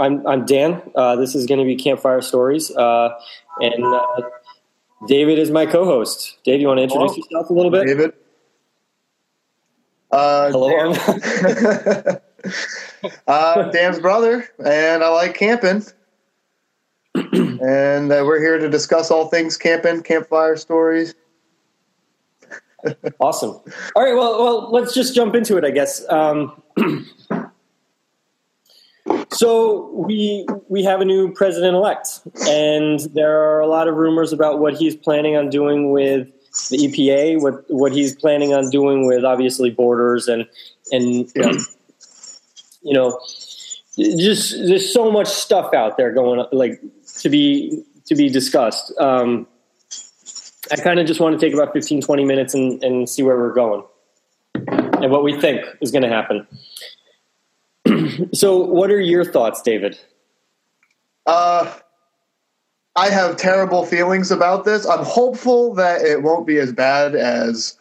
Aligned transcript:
I'm 0.00 0.26
I'm 0.26 0.46
Dan. 0.46 0.82
Uh, 0.94 1.16
this 1.16 1.34
is 1.34 1.46
going 1.46 1.58
to 1.58 1.64
be 1.66 1.76
Campfire 1.76 2.22
Stories, 2.22 2.74
uh, 2.74 3.10
and 3.60 3.84
uh, 3.84 4.22
David 5.06 5.38
is 5.38 5.50
my 5.50 5.66
co-host. 5.66 6.38
Dave, 6.42 6.60
you 6.60 6.68
want 6.68 6.78
to 6.78 6.84
introduce 6.84 7.12
Hello. 7.12 7.24
yourself 7.30 7.50
a 7.50 7.52
little 7.52 7.70
bit? 7.70 7.86
David. 7.86 8.12
Uh, 10.10 10.50
Hello. 10.50 10.92
Dan. 10.92 12.20
uh, 13.28 13.70
Dan's 13.70 14.00
brother, 14.00 14.48
and 14.64 15.04
I 15.04 15.08
like 15.10 15.34
camping. 15.34 15.84
and 17.14 18.10
uh, 18.10 18.22
we're 18.24 18.40
here 18.40 18.58
to 18.58 18.70
discuss 18.70 19.10
all 19.10 19.28
things 19.28 19.58
camping, 19.58 20.02
campfire 20.02 20.56
stories. 20.56 21.14
awesome. 23.20 23.60
All 23.94 24.02
right. 24.02 24.14
Well, 24.14 24.42
well, 24.42 24.72
let's 24.72 24.94
just 24.94 25.14
jump 25.14 25.34
into 25.34 25.58
it. 25.58 25.64
I 25.64 25.70
guess. 25.70 26.08
Um, 26.08 26.62
so 29.32 29.90
we 29.92 30.46
we 30.68 30.82
have 30.82 31.00
a 31.00 31.04
new 31.04 31.32
president 31.32 31.74
elect, 31.74 32.20
and 32.48 33.00
there 33.14 33.40
are 33.40 33.60
a 33.60 33.66
lot 33.66 33.88
of 33.88 33.94
rumors 33.94 34.32
about 34.32 34.58
what 34.58 34.74
he's 34.74 34.96
planning 34.96 35.36
on 35.36 35.50
doing 35.50 35.90
with 35.92 36.28
the 36.70 36.78
EPA, 36.78 37.40
what 37.40 37.64
what 37.68 37.92
he's 37.92 38.14
planning 38.14 38.52
on 38.52 38.70
doing 38.70 39.06
with 39.06 39.24
obviously 39.24 39.70
borders 39.70 40.26
and 40.26 40.46
and 40.90 41.30
yeah. 41.36 41.52
you 42.82 42.92
know 42.92 43.18
just 43.96 44.52
there's 44.66 44.92
so 44.92 45.10
much 45.10 45.28
stuff 45.28 45.72
out 45.74 45.96
there 45.96 46.12
going 46.12 46.44
like 46.52 46.80
to 47.20 47.28
be 47.28 47.84
to 48.06 48.14
be 48.14 48.28
discussed. 48.28 48.92
Um, 48.98 49.46
I 50.72 50.76
kind 50.76 51.00
of 51.00 51.06
just 51.06 51.20
want 51.20 51.38
to 51.38 51.44
take 51.44 51.54
about 51.54 51.72
15, 51.72 52.02
20 52.02 52.24
minutes 52.24 52.54
and, 52.54 52.82
and 52.84 53.08
see 53.08 53.22
where 53.22 53.36
we're 53.36 53.52
going 53.52 53.82
and 55.02 55.10
what 55.10 55.24
we 55.24 55.40
think 55.40 55.64
is 55.80 55.90
going 55.90 56.02
to 56.02 56.08
happen. 56.08 56.46
So, 58.32 58.56
what 58.58 58.90
are 58.90 59.00
your 59.00 59.24
thoughts, 59.24 59.62
David? 59.62 59.98
Uh, 61.26 61.72
I 62.96 63.08
have 63.10 63.36
terrible 63.36 63.86
feelings 63.86 64.30
about 64.30 64.64
this. 64.64 64.86
I'm 64.86 65.04
hopeful 65.04 65.74
that 65.74 66.02
it 66.02 66.22
won't 66.22 66.46
be 66.46 66.58
as 66.58 66.72
bad 66.72 67.14
as 67.14 67.76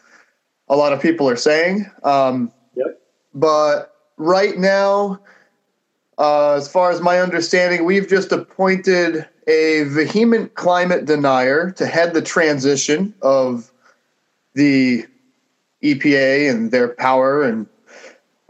a 0.68 0.76
lot 0.76 0.94
of 0.94 1.02
people 1.02 1.28
are 1.28 1.36
saying. 1.36 1.90
Um, 2.04 2.52
yep. 2.76 3.02
But 3.34 3.96
right 4.18 4.58
now, 4.58 5.20
uh, 6.18 6.54
as 6.54 6.72
far 6.72 6.92
as 6.92 7.02
my 7.02 7.20
understanding, 7.20 7.86
we've 7.86 8.08
just 8.08 8.32
appointed 8.32 9.28
a 9.48 9.84
vehement 9.86 10.54
climate 10.54 11.06
denier 11.06 11.72
to 11.72 11.88
head 11.88 12.14
the 12.14 12.22
transition 12.22 13.14
of 13.22 13.72
the 14.54 15.06
EPA 15.82 16.52
and 16.52 16.72
their 16.72 16.90
power, 16.90 17.42
and 17.44 17.66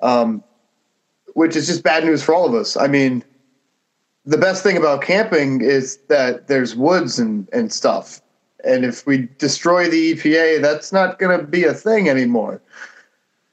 um, 0.02 0.44
which 1.34 1.56
is 1.56 1.68
just 1.68 1.84
bad 1.84 2.04
news 2.04 2.24
for 2.24 2.34
all 2.34 2.46
of 2.46 2.54
us. 2.54 2.78
I 2.78 2.88
mean, 2.88 3.24
the 4.26 4.38
best 4.38 4.64
thing 4.64 4.78
about 4.78 5.02
camping 5.02 5.62
is 5.62 5.98
that 6.08 6.48
there's 6.48 6.76
woods 6.76 7.20
and, 7.20 7.48
and 7.52 7.72
stuff. 7.72 8.22
And 8.64 8.84
if 8.84 9.06
we 9.06 9.30
destroy 9.38 9.90
the 9.90 10.16
EPA, 10.16 10.62
that's 10.62 10.92
not 10.92 11.18
going 11.18 11.40
to 11.40 11.46
be 11.46 11.64
a 11.64 11.74
thing 11.74 12.10
anymore. 12.10 12.62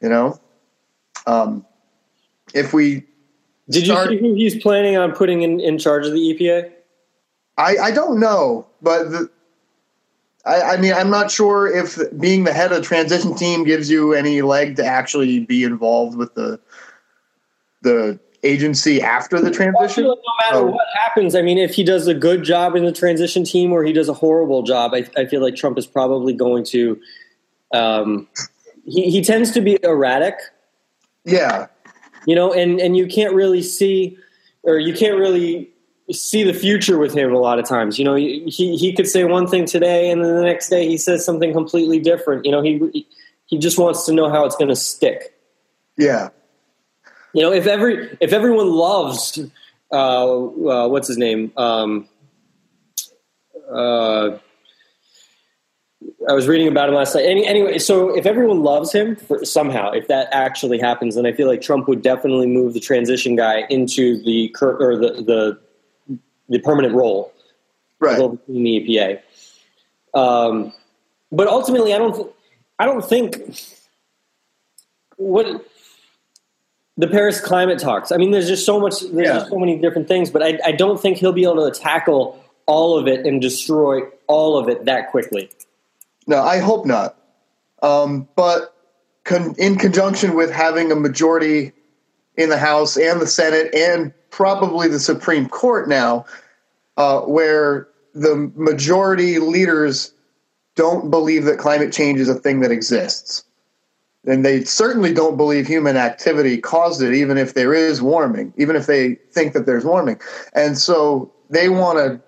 You 0.01 0.09
know? 0.09 0.41
Um, 1.27 1.65
if 2.55 2.73
we 2.73 3.05
did 3.71 3.85
start, 3.85 4.11
you 4.11 4.19
see 4.19 4.23
who 4.23 4.35
he's 4.35 4.63
planning 4.63 4.97
on 4.97 5.13
putting 5.13 5.43
in, 5.43 5.61
in 5.61 5.79
charge 5.79 6.07
of 6.07 6.13
the 6.13 6.21
EPA? 6.21 6.73
I, 7.59 7.77
I 7.79 7.91
don't 7.91 8.21
know, 8.21 8.67
but 8.83 9.11
the, 9.11 9.31
I, 10.45 10.63
I 10.63 10.77
mean, 10.77 10.93
I'm 10.93 11.11
not 11.11 11.31
sure 11.31 11.67
if 11.67 11.99
being 12.19 12.45
the 12.45 12.53
head 12.53 12.71
of 12.71 12.79
the 12.79 12.85
transition 12.85 13.35
team 13.35 13.65
gives 13.65 13.91
you 13.91 14.13
any 14.13 14.43
leg 14.43 14.77
to 14.77 14.85
actually 14.85 15.41
be 15.41 15.65
involved 15.65 16.17
with 16.17 16.35
the 16.35 16.61
the 17.87 18.19
agency 18.43 19.01
after 19.01 19.41
the 19.41 19.51
transition. 19.51 20.05
Like 20.07 20.19
no 20.19 20.33
matter 20.51 20.67
what 20.67 20.87
happens, 21.03 21.35
I 21.35 21.43
mean, 21.43 21.59
if 21.59 21.75
he 21.75 21.85
does 21.85 22.07
a 22.07 22.15
good 22.15 22.43
job 22.43 22.75
in 22.77 22.85
the 22.85 22.93
transition 22.93 23.45
team 23.45 23.73
or 23.73 23.85
he 23.85 23.93
does 23.93 24.09
a 24.09 24.15
horrible 24.15 24.63
job, 24.63 24.93
I, 24.93 25.09
I 25.17 25.27
feel 25.27 25.41
like 25.41 25.57
Trump 25.57 25.79
is 25.79 25.87
probably 25.87 26.33
going 26.33 26.65
to. 26.67 27.01
Um, 27.73 28.29
he, 28.85 29.11
he 29.11 29.23
tends 29.23 29.53
to 29.53 29.61
be 29.61 29.79
erratic. 29.83 30.35
Yeah, 31.25 31.67
you 32.27 32.35
know, 32.35 32.53
and 32.53 32.81
and 32.81 32.97
you 32.97 33.07
can't 33.07 33.35
really 33.35 33.63
see, 33.63 34.19
or 34.63 34.79
you 34.79 34.95
can't 34.95 35.17
really 35.17 35.71
see 36.13 36.45
the 36.45 36.55
future 36.55 36.99
with 36.99 37.13
him 37.13 37.35
a 37.35 37.39
lot 37.39 37.59
of 37.59 37.69
times. 37.69 37.99
You 37.99 38.05
know, 38.05 38.15
he 38.15 38.49
he 38.51 38.93
could 38.95 39.09
say 39.09 39.25
one 39.25 39.47
thing 39.47 39.65
today, 39.65 40.11
and 40.11 40.25
then 40.25 40.37
the 40.37 40.43
next 40.43 40.69
day 40.69 40.87
he 40.87 40.99
says 40.99 41.25
something 41.25 41.53
completely 41.53 41.99
different. 41.99 42.45
You 42.45 42.53
know, 42.53 42.63
he 42.63 43.07
he 43.47 43.59
just 43.59 43.79
wants 43.79 44.07
to 44.07 44.13
know 44.13 44.29
how 44.29 44.45
it's 44.45 44.57
going 44.57 44.69
to 44.69 44.77
stick. 44.77 45.37
Yeah. 45.97 46.29
You 47.37 47.43
know, 47.43 47.53
if 47.53 47.67
every 47.67 48.17
if 48.19 48.33
everyone 48.33 48.71
loves 48.71 49.39
uh, 49.93 49.97
uh, 49.97 50.89
what's 50.89 51.07
his 51.07 51.19
name, 51.19 51.53
um, 51.59 52.09
uh, 53.71 54.39
I 56.27 56.33
was 56.33 56.49
reading 56.49 56.67
about 56.67 56.89
him 56.89 56.95
last 56.95 57.15
night. 57.15 57.27
Any, 57.27 57.47
anyway, 57.47 57.79
so 57.79 58.17
if 58.17 58.25
everyone 58.25 58.63
loves 58.63 58.91
him 58.91 59.17
for, 59.17 59.45
somehow, 59.45 59.91
if 59.91 60.09
that 60.09 60.29
actually 60.33 60.79
happens, 60.79 61.15
then 61.17 61.27
I 61.27 61.33
feel 61.33 61.47
like 61.47 61.61
Trump 61.61 61.89
would 61.89 62.01
definitely 62.01 62.47
move 62.47 62.73
the 62.73 62.81
transition 62.81 63.37
guy 63.37 63.67
into 63.69 64.17
the 64.25 64.57
or 64.63 64.97
the 64.97 65.59
the, 66.09 66.19
the 66.49 66.59
permanent 66.61 66.95
role, 66.95 67.35
right, 68.01 68.19
in 68.19 68.39
the 68.49 68.81
EPA. 68.81 69.21
Um, 70.19 70.73
but 71.31 71.49
ultimately, 71.49 71.93
I 71.93 71.99
don't. 71.99 72.15
Th- 72.15 72.29
I 72.79 72.87
don't 72.87 73.05
think 73.05 73.59
what 75.19 75.67
the 76.97 77.07
Paris 77.07 77.41
climate 77.41 77.79
talks. 77.79 78.11
I 78.11 78.17
mean, 78.17 78.31
there's 78.31 78.49
just 78.49 78.65
so 78.65 78.81
much. 78.81 79.01
There's 79.01 79.27
yeah. 79.27 79.39
just 79.39 79.51
so 79.51 79.59
many 79.59 79.79
different 79.79 80.09
things, 80.09 80.31
but 80.31 80.43
I, 80.43 80.59
I 80.65 80.73
don't 80.73 81.01
think 81.01 81.19
he'll 81.19 81.33
be 81.33 81.45
able 81.45 81.71
to 81.71 81.79
tackle 81.79 82.43
all 82.67 82.99
of 82.99 83.07
it 83.07 83.27
and 83.27 83.41
destroy 83.41 84.01
all 84.27 84.59
of 84.59 84.69
it 84.69 84.85
that 84.87 85.11
quickly. 85.11 85.51
No, 86.27 86.43
I 86.43 86.59
hope 86.59 86.87
not. 86.87 87.17
Um, 87.83 88.29
but 88.35 88.75
con- 89.25 89.55
in 89.59 89.77
conjunction 89.77 90.35
with 90.35 90.51
having 90.51 90.91
a 90.91 90.97
majority 90.97 91.73
in 92.37 92.49
the 92.49 92.59
House 92.59 92.97
and 92.97 93.21
the 93.21 93.27
Senate 93.27 93.75
and 93.75 94.13
probably 94.31 94.89
the 94.89 94.99
Supreme 94.99 95.49
Court 95.49 95.89
now, 95.89 96.25
uh, 96.97 97.21
where 97.21 97.89
the 98.15 98.51
majority 98.57 99.39
leaders 99.39 100.13
don't 100.75 101.11
believe 101.11 101.45
that 101.45 101.59
climate 101.59 101.93
change 101.93 102.19
is 102.19 102.29
a 102.29 102.35
thing 102.35 102.61
that 102.61 102.71
exists. 102.71 103.45
And 104.27 104.45
they 104.45 104.65
certainly 104.65 105.15
don't 105.15 105.37
believe 105.37 105.67
human 105.67 105.97
activity 105.97 106.59
caused 106.59 107.01
it, 107.01 107.15
even 107.15 107.39
if 107.39 107.55
there 107.55 107.73
is 107.73 108.03
warming, 108.03 108.53
even 108.57 108.75
if 108.75 108.87
they 108.87 109.15
think 109.31 109.53
that 109.53 109.67
there's 109.67 109.85
warming. 109.85 110.21
And 110.53 110.77
so 110.77 111.33
they 111.49 111.69
want 111.69 111.99
to 111.99 112.21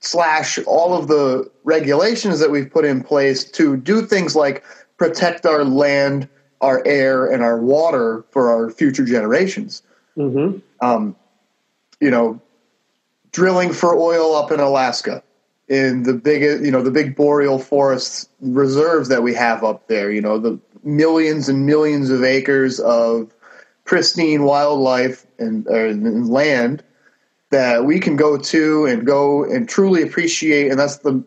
slash 0.00 0.58
all 0.66 0.94
of 0.96 1.08
the 1.08 1.50
regulations 1.64 2.40
that 2.40 2.50
we've 2.50 2.70
put 2.70 2.84
in 2.84 3.02
place 3.02 3.44
to 3.44 3.76
do 3.76 4.04
things 4.04 4.34
like 4.34 4.64
protect 4.96 5.46
our 5.46 5.64
land, 5.64 6.28
our 6.60 6.82
air, 6.86 7.26
and 7.26 7.42
our 7.42 7.58
water 7.58 8.24
for 8.30 8.50
our 8.50 8.70
future 8.70 9.04
generations. 9.04 9.82
Mm-hmm. 10.16 10.58
Um, 10.84 11.16
you 12.00 12.10
know, 12.10 12.40
drilling 13.32 13.72
for 13.72 13.94
oil 13.94 14.34
up 14.34 14.50
in 14.50 14.60
Alaska, 14.60 15.22
in 15.68 16.02
the 16.02 16.14
big, 16.14 16.42
you 16.42 16.70
know, 16.70 16.82
the 16.82 16.90
big 16.90 17.14
boreal 17.14 17.58
forest 17.58 18.28
reserves 18.40 19.08
that 19.08 19.22
we 19.22 19.34
have 19.34 19.62
up 19.62 19.86
there. 19.88 20.10
You 20.10 20.20
know, 20.20 20.38
the 20.38 20.58
millions 20.82 21.48
and 21.48 21.66
millions 21.66 22.10
of 22.10 22.24
acres 22.24 22.80
of 22.80 23.32
pristine 23.84 24.44
wildlife 24.44 25.26
and, 25.38 25.66
and 25.66 26.28
land 26.28 26.82
that 27.50 27.84
we 27.84 27.98
can 27.98 28.16
go 28.16 28.36
to 28.36 28.86
and 28.86 29.04
go 29.04 29.44
and 29.44 29.68
truly 29.68 30.02
appreciate, 30.02 30.70
and 30.70 30.78
that's 30.78 30.98
the 30.98 31.24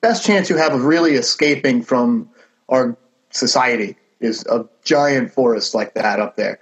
best 0.00 0.24
chance 0.24 0.48
you 0.48 0.56
have 0.56 0.72
of 0.72 0.84
really 0.84 1.14
escaping 1.14 1.82
from 1.82 2.28
our 2.68 2.96
society 3.30 3.96
is 4.20 4.46
a 4.46 4.66
giant 4.84 5.32
forest 5.32 5.74
like 5.74 5.94
that 5.94 6.20
up 6.20 6.36
there. 6.36 6.60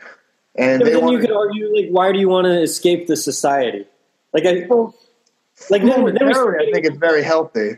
And 0.54 0.82
then 0.82 1.08
you 1.08 1.18
could 1.18 1.30
argue, 1.30 1.74
like, 1.74 1.90
why 1.90 2.12
do 2.12 2.18
you 2.18 2.28
want 2.28 2.46
to 2.46 2.60
escape 2.60 3.06
the 3.06 3.16
society? 3.16 3.86
Like, 4.32 4.44
I, 4.46 4.66
like, 5.68 5.82
then, 5.82 6.04
then 6.04 6.34
I 6.34 6.70
think 6.72 6.86
it's 6.86 6.96
very 6.96 7.22
healthy. 7.22 7.76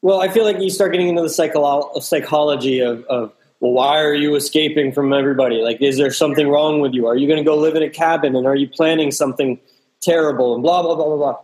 Well, 0.00 0.20
I 0.20 0.28
feel 0.28 0.44
like 0.44 0.60
you 0.60 0.70
start 0.70 0.92
getting 0.92 1.08
into 1.08 1.22
the 1.22 1.28
psycholo- 1.28 2.02
psychology 2.02 2.80
of, 2.80 3.04
of, 3.06 3.32
well, 3.60 3.72
why 3.72 4.00
are 4.00 4.14
you 4.14 4.36
escaping 4.36 4.92
from 4.92 5.12
everybody? 5.12 5.56
Like, 5.56 5.82
is 5.82 5.96
there 5.96 6.12
something 6.12 6.48
wrong 6.48 6.80
with 6.80 6.94
you? 6.94 7.06
Are 7.06 7.16
you 7.16 7.26
going 7.26 7.38
to 7.38 7.44
go 7.44 7.56
live 7.56 7.74
in 7.74 7.82
a 7.82 7.90
cabin 7.90 8.36
and 8.36 8.46
are 8.46 8.54
you 8.54 8.68
planning 8.68 9.10
something 9.10 9.58
terrible 10.00 10.54
and 10.54 10.62
blah 10.62 10.82
blah 10.82 10.94
blah 10.94 11.04
blah 11.04 11.16
blah. 11.16 11.36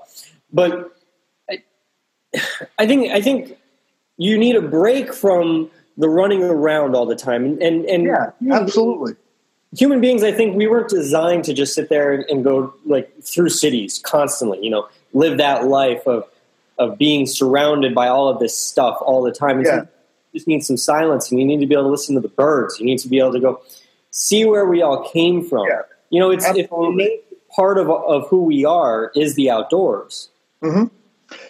But 0.53 0.97
I, 1.51 1.63
I 2.79 2.87
think 2.87 3.11
I 3.11 3.21
think 3.21 3.57
you 4.17 4.39
need 4.39 4.57
a 4.57 4.63
break 4.63 5.13
from 5.13 5.71
the 5.97 6.09
running 6.09 6.43
around 6.43 6.95
all 6.95 7.07
the 7.07 7.17
time 7.17 7.45
and 7.45 7.63
and, 7.63 7.85
and 7.87 8.05
yeah, 8.05 8.31
absolutely. 8.51 9.15
Human 9.77 10.01
beings, 10.01 10.23
I 10.23 10.31
think 10.31 10.55
we 10.55 10.69
weren't 10.69 10.89
designed 10.89 11.43
to 11.45 11.53
just 11.53 11.75
sit 11.75 11.89
there 11.89 12.13
and, 12.13 12.25
and 12.31 12.45
go 12.45 12.73
like 12.87 13.11
through 13.23 13.49
cities 13.49 13.99
constantly. 13.99 14.61
You 14.63 14.71
know, 14.71 14.89
live 15.13 15.39
that 15.39 15.67
life 15.67 16.07
of 16.07 16.25
of 16.79 16.99
being 16.99 17.27
surrounded 17.27 17.95
by 17.95 18.09
all 18.09 18.29
of 18.29 18.39
this 18.39 18.57
stuff 18.57 18.99
all 19.01 19.23
the 19.23 19.33
time. 19.33 19.59
And 19.59 19.67
yeah. 19.67 19.81
so 19.81 19.89
you 20.33 20.39
just 20.41 20.49
need 20.49 20.65
some 20.65 20.77
silence, 20.77 21.31
and 21.31 21.41
you 21.41 21.47
need 21.47 21.61
to 21.61 21.67
be 21.67 21.75
able 21.75 21.85
to 21.85 21.91
listen 21.91 22.15
to 22.15 22.21
the 22.21 22.29
birds. 22.29 22.79
You 22.79 22.87
need 22.87 22.99
to 22.99 23.09
be 23.09 23.19
able 23.19 23.33
to 23.33 23.41
go 23.41 23.63
see 24.11 24.45
where 24.45 24.67
we 24.67 24.83
all 24.83 25.09
came 25.11 25.45
from. 25.45 25.67
Yeah. 25.69 25.83
You 26.11 26.21
know, 26.21 26.31
it's 26.31 26.45
if 26.47 26.71
part 27.55 27.79
of 27.79 27.89
of 27.91 28.29
who 28.29 28.43
we 28.45 28.65
are 28.65 29.13
is 29.15 29.35
the 29.35 29.51
outdoors. 29.51 30.31
Mm-hmm. 30.63 30.85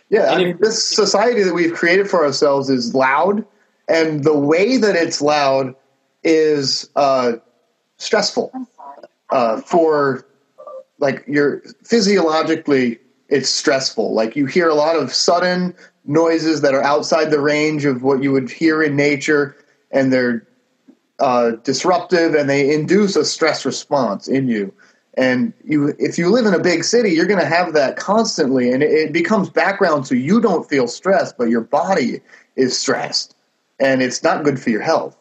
Yeah, 0.09 0.21
And 0.21 0.31
I 0.31 0.41
if- 0.41 0.47
mean, 0.47 0.59
this 0.61 0.87
society 0.87 1.43
that 1.43 1.55
we've 1.55 1.75
created 1.75 2.09
for 2.09 2.25
ourselves 2.25 2.71
is 2.71 2.95
loud, 2.95 3.45
and 3.89 4.25
the 4.25 4.37
way 4.39 4.77
that 4.79 4.97
it's 4.97 5.21
loud 5.21 5.75
is 6.23 6.89
uh, 6.97 7.33
stressful 7.99 8.51
uh, 9.31 9.61
for 9.61 10.27
like 10.99 11.25
you're 11.27 11.61
physiologically 11.85 12.99
it's 13.29 13.49
stressful. 13.49 14.15
Like 14.15 14.37
you 14.37 14.47
hear 14.47 14.69
a 14.69 14.75
lot 14.75 14.97
of 14.97 15.13
sudden 15.13 15.75
noises 16.05 16.61
that 16.61 16.75
are 16.75 16.83
outside 16.83 17.31
the 17.31 17.41
range 17.41 17.85
of 17.85 18.03
what 18.03 18.23
you 18.23 18.33
would 18.33 18.51
hear 18.51 18.83
in 18.83 18.97
nature, 18.97 19.57
and 19.91 20.13
they're 20.13 20.47
uh, 21.19 21.53
disruptive 21.63 22.35
and 22.35 22.51
they 22.51 22.75
induce 22.75 23.17
a 23.17 23.25
stress 23.25 23.65
response 23.65 24.29
in 24.29 24.49
you. 24.49 24.73
And 25.17 25.53
you, 25.65 25.95
if 25.99 26.19
you 26.19 26.29
live 26.29 26.45
in 26.45 26.55
a 26.55 26.59
big 26.59 26.83
city, 26.83 27.11
you're 27.11 27.27
going 27.27 27.41
to 27.41 27.47
have 27.47 27.73
that 27.75 27.97
constantly, 27.97 28.73
and 28.73 28.83
it, 28.83 28.91
it 28.91 29.13
becomes 29.13 29.49
background 29.49 30.09
so 30.09 30.15
you 30.17 30.41
don't 30.41 30.69
feel 30.69 30.89
stressed, 30.89 31.39
but 31.39 31.49
your 31.49 31.61
body 31.61 32.21
is 32.57 32.77
stressed, 32.77 33.37
and 33.79 34.03
it's 34.03 34.25
not 34.25 34.43
good 34.43 34.59
for 34.59 34.71
your 34.71 34.83
health. 34.83 35.17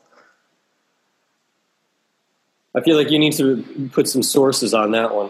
I 2.75 2.81
feel 2.81 2.97
like 2.97 3.11
you 3.11 3.19
need 3.19 3.33
to 3.33 3.89
put 3.91 4.07
some 4.07 4.23
sources 4.23 4.73
on 4.73 4.91
that 4.91 5.13
one. 5.13 5.29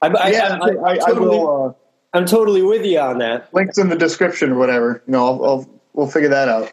I, 0.00 0.06
I, 0.06 0.30
yeah, 0.30 0.58
I, 0.62 0.68
I, 0.68 0.90
I 0.92 0.96
totally, 0.98 1.26
will. 1.26 1.66
Uh, 1.66 1.87
I'm 2.12 2.26
totally 2.26 2.62
with 2.62 2.86
you 2.86 3.00
on 3.00 3.18
that. 3.18 3.52
links 3.52 3.78
in 3.78 3.88
the 3.88 3.96
description 3.96 4.52
or 4.52 4.58
whatever. 4.58 5.02
You 5.06 5.12
know, 5.12 5.26
I'll, 5.26 5.44
I'll 5.44 5.80
we'll 5.92 6.06
figure 6.06 6.28
that 6.30 6.48
out. 6.48 6.72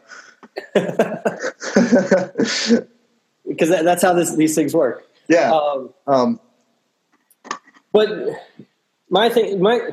because 3.46 3.68
that, 3.68 3.84
that's 3.84 4.02
how 4.02 4.12
this, 4.14 4.34
these 4.36 4.54
things 4.54 4.74
work. 4.74 5.06
yeah. 5.28 5.52
Um, 5.52 5.90
Um, 6.06 6.40
but 7.92 8.10
my 9.08 9.28
thing, 9.28 9.60
my 9.60 9.90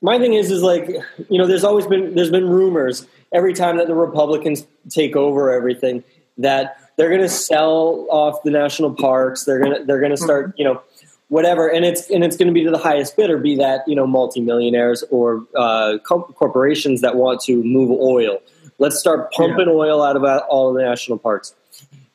my 0.00 0.18
thing 0.18 0.34
is, 0.34 0.50
is 0.50 0.62
like 0.62 0.88
you 1.28 1.38
know, 1.38 1.46
there's 1.46 1.64
always 1.64 1.86
been 1.86 2.14
there's 2.14 2.30
been 2.30 2.48
rumors 2.48 3.06
every 3.32 3.54
time 3.54 3.76
that 3.78 3.86
the 3.86 3.94
Republicans 3.94 4.66
take 4.88 5.16
over 5.16 5.52
everything 5.52 6.04
that 6.38 6.78
they're 6.96 7.08
going 7.08 7.22
to 7.22 7.28
sell 7.28 8.06
off 8.10 8.42
the 8.42 8.50
national 8.50 8.94
parks. 8.94 9.44
They're 9.44 9.60
going 9.60 9.78
to 9.78 9.84
they're 9.84 10.00
going 10.00 10.10
to 10.10 10.16
start 10.16 10.54
you 10.58 10.64
know 10.64 10.82
whatever, 11.28 11.68
and 11.68 11.84
it's 11.84 12.10
and 12.10 12.24
it's 12.24 12.36
going 12.36 12.48
to 12.48 12.54
be 12.54 12.64
to 12.64 12.70
the 12.70 12.78
highest 12.78 13.16
bidder, 13.16 13.38
be 13.38 13.56
that 13.56 13.86
you 13.86 13.94
know 13.94 14.06
multimillionaires 14.06 15.04
or 15.10 15.44
uh, 15.56 15.98
co- 16.04 16.22
corporations 16.34 17.00
that 17.02 17.16
want 17.16 17.40
to 17.42 17.62
move 17.62 17.90
oil. 17.90 18.40
Let's 18.78 18.98
start 18.98 19.32
pumping 19.32 19.68
oil 19.68 20.02
out 20.02 20.16
of 20.16 20.24
all 20.48 20.70
of 20.70 20.76
the 20.76 20.82
national 20.82 21.18
parks. 21.18 21.54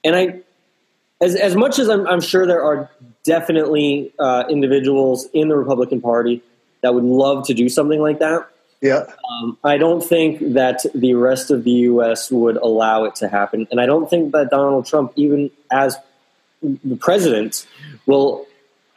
And 0.03 0.15
I, 0.15 0.39
as 1.21 1.35
as 1.35 1.55
much 1.55 1.79
as 1.79 1.89
I'm, 1.89 2.05
I'm 2.07 2.21
sure 2.21 2.45
there 2.45 2.63
are 2.63 2.89
definitely 3.23 4.13
uh, 4.19 4.43
individuals 4.49 5.27
in 5.33 5.47
the 5.47 5.55
Republican 5.55 6.01
Party 6.01 6.41
that 6.81 6.93
would 6.93 7.03
love 7.03 7.47
to 7.47 7.53
do 7.53 7.69
something 7.69 8.01
like 8.01 8.19
that. 8.19 8.47
yeah. 8.81 9.05
Um, 9.41 9.57
I 9.63 9.77
don't 9.77 10.03
think 10.03 10.53
that 10.53 10.85
the 10.93 11.13
rest 11.13 11.51
of 11.51 11.63
the 11.63 11.71
U.S. 11.71 12.29
would 12.29 12.57
allow 12.57 13.05
it 13.05 13.15
to 13.15 13.29
happen, 13.29 13.67
and 13.71 13.79
I 13.79 13.85
don't 13.85 14.09
think 14.09 14.33
that 14.33 14.49
Donald 14.49 14.85
Trump, 14.85 15.13
even 15.15 15.51
as 15.71 15.97
the 16.61 16.95
president, 16.97 17.65
will 18.05 18.45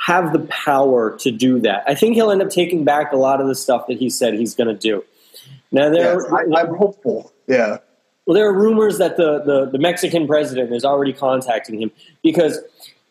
have 0.07 0.33
the 0.33 0.39
power 0.39 1.17
to 1.19 1.33
do 1.33 1.59
that. 1.59 1.83
I 1.89 1.97
think 1.97 2.15
he'll 2.15 2.31
end 2.31 2.41
up 2.41 2.49
taking 2.51 2.85
back 2.85 3.11
a 3.11 3.17
lot 3.17 3.41
of 3.41 3.49
the 3.49 3.57
stuff 3.57 3.89
that 3.89 3.99
he 3.99 4.09
said 4.09 4.35
he's 4.35 4.55
going 4.55 4.69
to 4.69 4.81
do. 4.91 5.05
Now 5.73 5.91
there, 5.91 6.21
Yes, 6.23 6.33
I, 6.33 6.61
I'm 6.61 6.77
hopeful. 6.77 7.33
Yeah. 7.49 7.79
well, 8.25 8.37
there 8.37 8.47
are 8.49 8.53
rumors 8.53 8.99
that 8.99 9.17
the, 9.17 9.41
the, 9.43 9.67
the 9.73 9.79
Mexican 9.79 10.29
president 10.29 10.73
is 10.73 10.85
already 10.85 11.13
contacting 11.13 11.81
him 11.83 11.91
because 12.23 12.57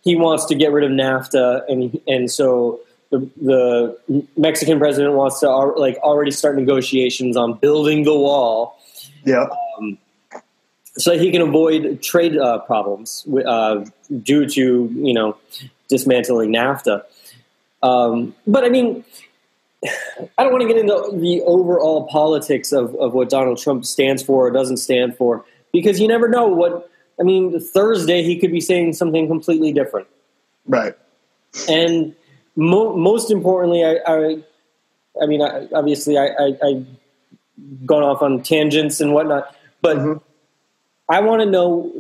he 0.06 0.16
wants 0.16 0.46
to 0.46 0.56
get 0.56 0.72
rid 0.72 0.86
of 0.86 0.92
NAFTA, 0.92 1.64
and 1.68 2.00
and 2.08 2.32
so 2.32 2.80
the 3.10 3.30
the 3.42 4.26
Mexican 4.38 4.80
president 4.80 5.16
wants 5.16 5.42
to 5.42 5.50
like 5.50 5.98
already 5.98 6.32
start 6.32 6.56
negotiations 6.56 7.36
on 7.36 7.56
building 7.58 8.04
the 8.06 8.14
wall 8.14 8.80
Yeah. 9.26 9.48
so 10.98 11.18
he 11.18 11.30
can 11.32 11.42
avoid 11.42 12.02
trade 12.02 12.38
uh, 12.38 12.60
problems 12.60 13.28
uh, 13.46 13.84
due 14.22 14.48
to 14.48 14.90
you 14.94 15.14
know 15.14 15.36
dismantling 15.88 16.52
NAFTA. 16.54 17.04
Um, 17.84 18.36
but 18.48 18.64
I 18.64 18.70
mean, 18.70 19.04
I 20.38 20.44
don't 20.44 20.52
want 20.52 20.62
to 20.62 20.68
get 20.68 20.78
into 20.78 21.18
the 21.20 21.42
overall 21.44 22.08
politics 22.08 22.72
of, 22.72 22.96
of 22.96 23.14
what 23.14 23.30
Donald 23.30 23.58
Trump 23.60 23.86
stands 23.86 24.24
for 24.24 24.48
or 24.48 24.52
doesn't 24.52 24.78
stand 24.78 25.16
for 25.18 25.46
because 25.72 26.00
you 26.00 26.08
never 26.08 26.28
know 26.28 26.48
what. 26.48 26.90
I 27.20 27.24
mean, 27.24 27.60
Thursday 27.60 28.24
he 28.24 28.38
could 28.38 28.52
be 28.52 28.60
saying 28.60 28.94
something 28.94 29.28
completely 29.28 29.72
different, 29.72 30.08
Right. 30.68 30.94
and 31.70 32.14
mo- 32.58 32.94
most 32.98 33.32
importantly, 33.32 33.86
I, 33.86 33.96
I, 34.06 34.44
I 35.22 35.26
mean, 35.26 35.42
I, 35.42 35.68
obviously, 35.74 36.18
I, 36.18 36.26
I, 36.26 36.58
I 36.62 36.86
gone 37.86 38.04
off 38.04 38.22
on 38.22 38.44
tangents 38.44 39.00
and 39.02 39.14
whatnot, 39.14 39.56
but. 39.82 39.98
Mhm. 39.98 40.22
I 41.08 41.22
want 41.22 41.44
to 41.44 41.46
know 41.46 41.94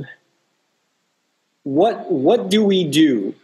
what 1.63 2.11
what 2.11 2.49
do 2.49 2.63
we 2.63 2.83
do 2.83 3.35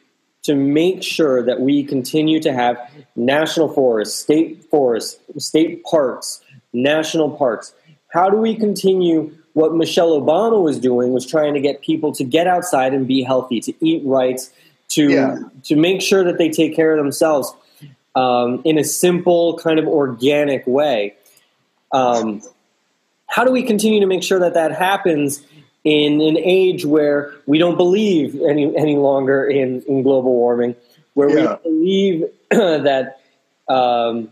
to 0.43 0.55
make 0.55 1.03
sure 1.03 1.43
that 1.43 1.61
we 1.61 1.83
continue 1.83 2.39
to 2.41 2.51
have 2.53 2.77
national 3.15 3.69
forests, 3.73 4.17
state 4.17 4.63
forests, 4.71 5.19
state 5.38 5.83
parks, 5.83 6.41
national 6.73 7.31
parks? 7.31 7.73
How 8.07 8.29
do 8.29 8.38
we 8.38 8.55
continue 8.55 9.35
what 9.53 9.75
Michelle 9.75 10.19
Obama 10.19 10.61
was 10.61 10.79
doing 10.79 11.11
was 11.11 11.25
trying 11.25 11.53
to 11.53 11.61
get 11.61 11.81
people 11.81 12.11
to 12.13 12.23
get 12.23 12.47
outside 12.47 12.93
and 12.93 13.07
be 13.07 13.21
healthy, 13.21 13.59
to 13.61 13.73
eat 13.85 14.01
right, 14.05 14.39
to 14.89 15.09
Yeah. 15.09 15.38
to 15.65 15.75
make 15.75 16.01
sure 16.01 16.23
that 16.23 16.38
they 16.38 16.49
take 16.49 16.75
care 16.75 16.91
of 16.91 16.97
themselves 16.97 17.53
um, 18.15 18.61
in 18.65 18.77
a 18.77 18.83
simple 18.83 19.57
kind 19.57 19.79
of 19.79 19.88
organic 19.88 20.65
way. 20.67 21.15
Um, 21.93 22.41
how 23.27 23.45
do 23.45 23.51
we 23.51 23.63
continue 23.63 24.01
to 24.01 24.05
make 24.05 24.23
sure 24.23 24.39
that 24.39 24.53
that 24.55 24.73
happens 24.73 25.41
in 25.83 26.21
an 26.21 26.37
age 26.37 26.85
where 26.85 27.33
we 27.47 27.57
don't 27.57 27.77
believe 27.77 28.39
any 28.41 28.75
any 28.77 28.95
longer 28.97 29.45
in, 29.45 29.81
in 29.87 30.03
global 30.03 30.33
warming, 30.33 30.75
where 31.13 31.29
Yeah. 31.29 31.57
we 31.63 31.69
believe 31.71 32.25
that 32.51 33.19
um, 33.67 34.31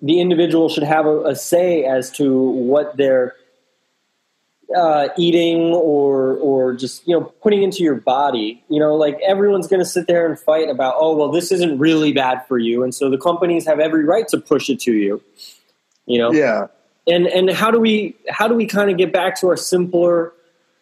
the 0.00 0.20
individual 0.20 0.68
should 0.68 0.82
have 0.84 1.04
a, 1.06 1.24
a 1.26 1.36
say 1.36 1.84
as 1.84 2.10
to 2.12 2.40
what 2.50 2.96
they're 2.96 3.34
uh, 4.74 5.08
eating 5.18 5.72
or 5.74 6.36
or 6.36 6.72
just 6.74 7.06
you 7.06 7.18
know 7.18 7.24
putting 7.42 7.62
into 7.62 7.82
your 7.82 7.96
body. 7.96 8.62
You 8.68 8.78
know, 8.80 8.94
like 8.94 9.18
everyone's 9.26 9.66
going 9.66 9.80
to 9.80 9.86
sit 9.88 10.06
there 10.06 10.26
and 10.26 10.38
fight 10.38 10.68
about, 10.70 10.94
oh 10.98 11.16
well, 11.16 11.30
this 11.30 11.52
isn't 11.52 11.78
really 11.78 12.12
bad 12.12 12.46
for 12.46 12.56
you, 12.56 12.82
and 12.84 12.94
so 12.94 13.10
the 13.10 13.18
companies 13.18 13.66
have 13.66 13.80
every 13.80 14.04
right 14.04 14.26
to 14.28 14.38
push 14.38 14.70
it 14.70 14.80
to 14.80 14.92
you. 14.92 15.20
You 16.06 16.18
know, 16.18 16.32
Yeah. 16.32 16.68
and 17.06 17.26
and 17.26 17.50
how 17.50 17.70
do 17.70 17.78
we 17.80 18.16
how 18.30 18.48
do 18.48 18.54
we 18.54 18.64
kind 18.66 18.90
of 18.90 18.96
get 18.96 19.12
back 19.12 19.38
to 19.40 19.48
our 19.48 19.56
simpler 19.56 20.32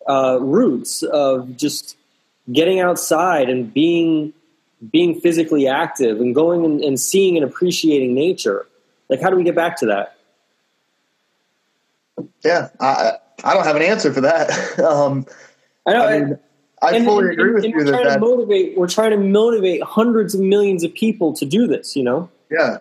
uh, 0.09 0.39
roots 0.41 1.03
of 1.03 1.57
just 1.57 1.97
getting 2.53 2.81
outside 2.81 3.49
and 3.51 3.73
being 3.73 4.33
being 4.93 5.21
physically 5.21 5.67
active 5.69 6.21
and 6.21 6.35
going 6.35 6.65
and, 6.65 6.81
and 6.83 6.99
seeing 7.01 7.37
and 7.37 7.45
appreciating 7.45 8.15
nature 8.15 8.67
like 9.11 9.21
how 9.21 9.29
do 9.29 9.37
we 9.37 9.43
get 9.45 9.55
back 9.55 9.77
to 9.79 9.87
that 9.87 10.17
Yeah. 12.45 12.69
I 12.81 13.13
I 13.45 13.55
don't 13.55 13.65
have 13.65 13.77
an 13.77 13.83
answer 13.83 14.13
for 14.13 14.21
that. 14.23 14.79
um, 14.81 15.27
i 15.87 15.93
know 15.93 16.07
I 16.07 16.19
mean, 16.21 16.39
I 16.83 16.91
and- 16.97 17.05
fully 17.05 17.25
and- 17.25 17.33
agree 17.33 17.53
with 17.53 17.65
you 17.65 17.73
we're 17.75 17.85
that 17.85 17.91
trying 18.03 18.15
to 18.15 18.19
motivate 18.21 18.79
we're 18.79 18.89
trying 18.89 19.11
to 19.11 19.17
motivate 19.19 19.83
hundreds 19.83 20.35
of 20.35 20.41
millions 20.41 20.85
of 20.85 20.95
people 20.95 21.33
to 21.35 21.45
do 21.45 21.67
this 21.67 21.97
you 21.97 22.03
know 22.05 22.31
Yeah. 22.51 22.79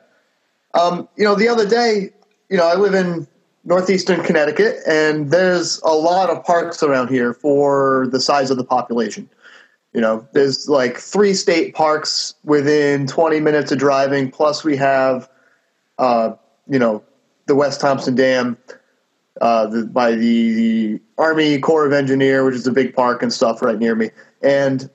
Um, 0.74 1.08
you 1.18 1.24
know, 1.24 1.34
the 1.34 1.48
other 1.48 1.68
day, 1.68 2.12
you 2.50 2.58
know, 2.58 2.68
I 2.68 2.76
live 2.76 2.94
in 2.94 3.26
northeastern 3.68 4.24
Connecticut, 4.24 4.78
and 4.88 5.30
there's 5.30 5.80
a 5.82 5.94
lot 5.94 6.30
of 6.30 6.44
parks 6.46 6.82
around 6.82 7.10
here 7.10 7.34
for 7.34 8.08
the 8.12 8.20
size 8.20 8.50
of 8.50 8.56
the 8.58 8.64
population. 8.64 9.30
You 9.94 10.00
know, 10.00 10.26
there's 10.32 10.70
like 10.70 10.98
three 10.98 11.34
state 11.34 11.76
parks 11.76 12.34
within 12.46 13.08
20 13.08 13.42
minutes 13.42 13.72
of 13.72 13.78
driving, 13.78 14.32
plus 14.32 14.64
we 14.64 14.78
have, 14.78 15.30
uh, 15.98 16.34
you 16.70 16.80
know, 16.80 17.04
the 17.48 17.56
West 17.56 17.82
Thompson 17.82 18.16
Dam 18.16 18.58
uh, 19.42 19.68
the, 19.68 19.86
by 19.86 20.12
the, 20.12 20.54
the 20.54 21.02
Army 21.18 21.60
Corps 21.60 21.86
of 21.86 21.94
Engineer, 21.94 22.46
which 22.46 22.56
is 22.56 22.68
a 22.68 22.72
big 22.72 22.96
park 22.96 23.22
and 23.22 23.34
stuff 23.34 23.62
right 23.62 23.78
near 23.78 23.96
me. 23.96 24.12
And 24.42 24.90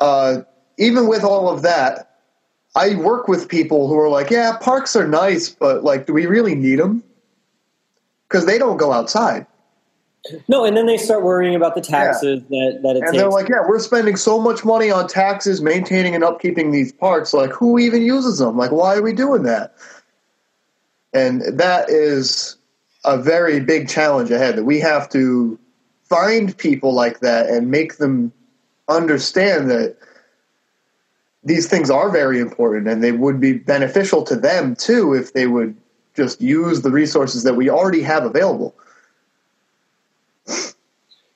uh, 0.00 0.42
even 0.78 1.06
with 1.06 1.22
all 1.22 1.48
of 1.48 1.62
that, 1.62 2.13
I 2.74 2.96
work 2.96 3.28
with 3.28 3.48
people 3.48 3.88
who 3.88 3.98
are 3.98 4.08
like, 4.08 4.30
yeah, 4.30 4.56
parks 4.60 4.96
are 4.96 5.06
nice, 5.06 5.48
but 5.48 5.84
like, 5.84 6.06
do 6.06 6.12
we 6.12 6.26
really 6.26 6.54
need 6.54 6.78
them? 6.78 7.04
Because 8.28 8.46
they 8.46 8.58
don't 8.58 8.76
go 8.76 8.92
outside. 8.92 9.46
no 10.48 10.64
and 10.64 10.76
then 10.76 10.86
they 10.86 10.96
start 10.96 11.22
worrying 11.22 11.54
about 11.54 11.74
the 11.74 11.80
taxes 11.80 12.42
that 12.48 12.80
that 12.82 12.96
it 12.96 13.02
And 13.02 13.12
takes 13.12 13.16
they're 13.16 13.30
like, 13.30 13.48
yeah, 13.48 13.62
we're 13.68 13.78
spending 13.78 14.16
so 14.16 14.40
much 14.40 14.64
money 14.64 14.90
on 14.90 15.06
taxes, 15.06 15.60
maintaining 15.60 16.14
and 16.14 16.24
upkeeping 16.24 16.72
these 16.72 16.92
parks. 16.92 17.32
Like, 17.32 17.52
who 17.52 17.78
even 17.78 18.02
uses 18.02 18.38
them? 18.38 18.56
Like, 18.56 18.72
why 18.72 18.96
are 18.96 19.02
we 19.02 19.12
doing 19.12 19.44
that? 19.44 19.74
And 21.12 21.42
that 21.58 21.88
is 21.90 22.56
a 23.04 23.18
very 23.18 23.60
big 23.60 23.88
challenge 23.88 24.30
ahead 24.30 24.56
that 24.56 24.64
we 24.64 24.80
have 24.80 25.08
to 25.10 25.58
find 26.02 26.56
people 26.58 26.92
like 26.92 27.20
that 27.20 27.48
and 27.48 27.70
make 27.70 27.98
them 27.98 28.32
understand 28.88 29.70
that 29.70 29.96
these 31.44 31.68
things 31.68 31.90
are 31.90 32.10
very 32.10 32.40
important 32.40 32.88
and 32.88 33.02
they 33.02 33.12
would 33.12 33.38
be 33.40 33.52
beneficial 33.52 34.22
to 34.24 34.36
them 34.36 34.74
too 34.76 35.12
if 35.14 35.32
they 35.32 35.46
would 35.46 35.76
just 36.14 36.40
use 36.40 36.82
the 36.82 36.90
resources 36.90 37.42
that 37.42 37.54
we 37.54 37.68
already 37.68 38.00
have 38.02 38.24
available. 38.24 38.74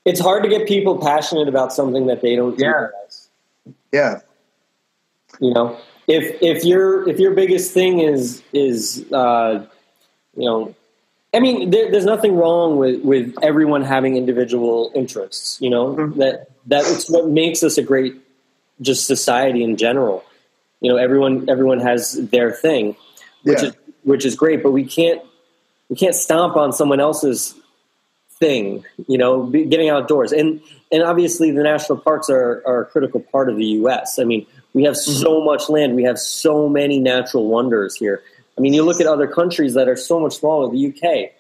It's 0.05 0.21
hard 0.21 0.43
to 0.45 0.49
get 0.49 0.67
people 0.67 0.99
passionate 0.99 1.49
about 1.49 1.73
something 1.73 2.07
that 2.07 2.23
they 2.23 2.37
don't 2.37 2.59
Yeah. 2.59 2.69
realize. 2.69 3.29
Yeah. 3.93 4.21
You 5.41 5.53
know, 5.53 5.77
if 6.07 6.41
if 6.41 6.65
your 6.65 7.07
if 7.09 7.19
your 7.19 7.33
biggest 7.35 7.73
thing 7.73 8.01
is 8.01 8.43
is 8.53 9.05
uh, 9.13 9.65
you 10.37 10.45
know, 10.47 10.75
I 11.35 11.41
mean, 11.41 11.69
there, 11.71 11.91
there's 11.91 12.07
nothing 12.07 12.37
wrong 12.37 12.79
with 12.79 13.03
with 13.03 13.35
everyone 13.43 13.83
having 13.83 14.17
individual 14.17 14.91
interests. 14.95 15.59
You 15.61 15.69
know 15.71 15.95
Mhm. 15.95 16.17
that 16.17 16.49
it's 16.87 17.11
what 17.11 17.29
makes 17.29 17.63
us 17.63 17.77
a 17.77 17.83
great 17.83 18.15
just 18.81 19.07
society 19.07 19.63
in 19.63 19.77
general. 19.77 20.25
You 20.81 20.93
know, 20.93 20.97
everyone 20.97 21.49
everyone 21.49 21.81
has 21.81 22.13
their 22.13 22.51
thing, 22.53 22.97
which 23.43 23.63
Yeah. 23.63 23.69
is 23.69 23.77
which 24.05 24.25
is 24.25 24.35
great, 24.37 24.63
but 24.63 24.71
we 24.73 24.85
can't 24.85 25.21
we 25.89 25.97
can't 25.97 26.15
stomp 26.15 26.57
on 26.57 26.73
someone 26.73 27.01
else's 27.01 27.55
thing. 28.39 28.85
You 29.07 29.19
know, 29.19 29.43
be, 29.43 29.65
getting 29.65 29.89
outdoors 29.89 30.33
and 30.33 30.61
and 30.93 31.03
obviously 31.03 31.51
the 31.51 31.63
national 31.63 31.99
parks 31.99 32.31
are 32.31 32.63
are 32.67 32.83
a 32.83 32.85
critical 32.87 33.21
part 33.21 33.49
of 33.49 33.57
the 33.57 33.67
U.S. 33.83 34.19
I 34.19 34.25
mean, 34.25 34.47
we 34.75 34.85
have 34.85 34.95
mm-hmm. 34.95 35.23
so 35.23 35.43
much 35.43 35.69
land, 35.69 35.97
we 35.97 36.05
have 36.05 36.19
so 36.19 36.69
many 36.69 37.01
natural 37.01 37.49
wonders 37.49 37.97
here. 37.97 38.23
I 38.57 38.61
mean, 38.61 38.75
you 38.75 38.83
look 38.83 39.01
at 39.01 39.07
other 39.07 39.29
countries 39.29 39.75
that 39.75 39.89
are 39.89 39.97
so 39.97 40.19
much 40.19 40.37
smaller. 40.37 40.71
The 40.71 40.89
UK, 40.89 41.31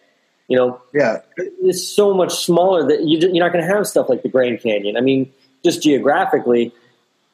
you 0.47 0.57
know, 0.57 0.80
Yeah. 0.95 1.21
is 1.62 1.88
so 1.88 2.14
much 2.14 2.33
smaller 2.33 2.87
that 2.88 3.02
you, 3.02 3.18
you're 3.18 3.45
not 3.45 3.52
going 3.52 3.66
to 3.66 3.75
have 3.75 3.87
stuff 3.87 4.09
like 4.09 4.23
the 4.23 4.28
Grand 4.28 4.61
Canyon. 4.61 4.97
I 4.97 5.00
mean, 5.00 5.33
just 5.64 5.83
geographically, 5.83 6.73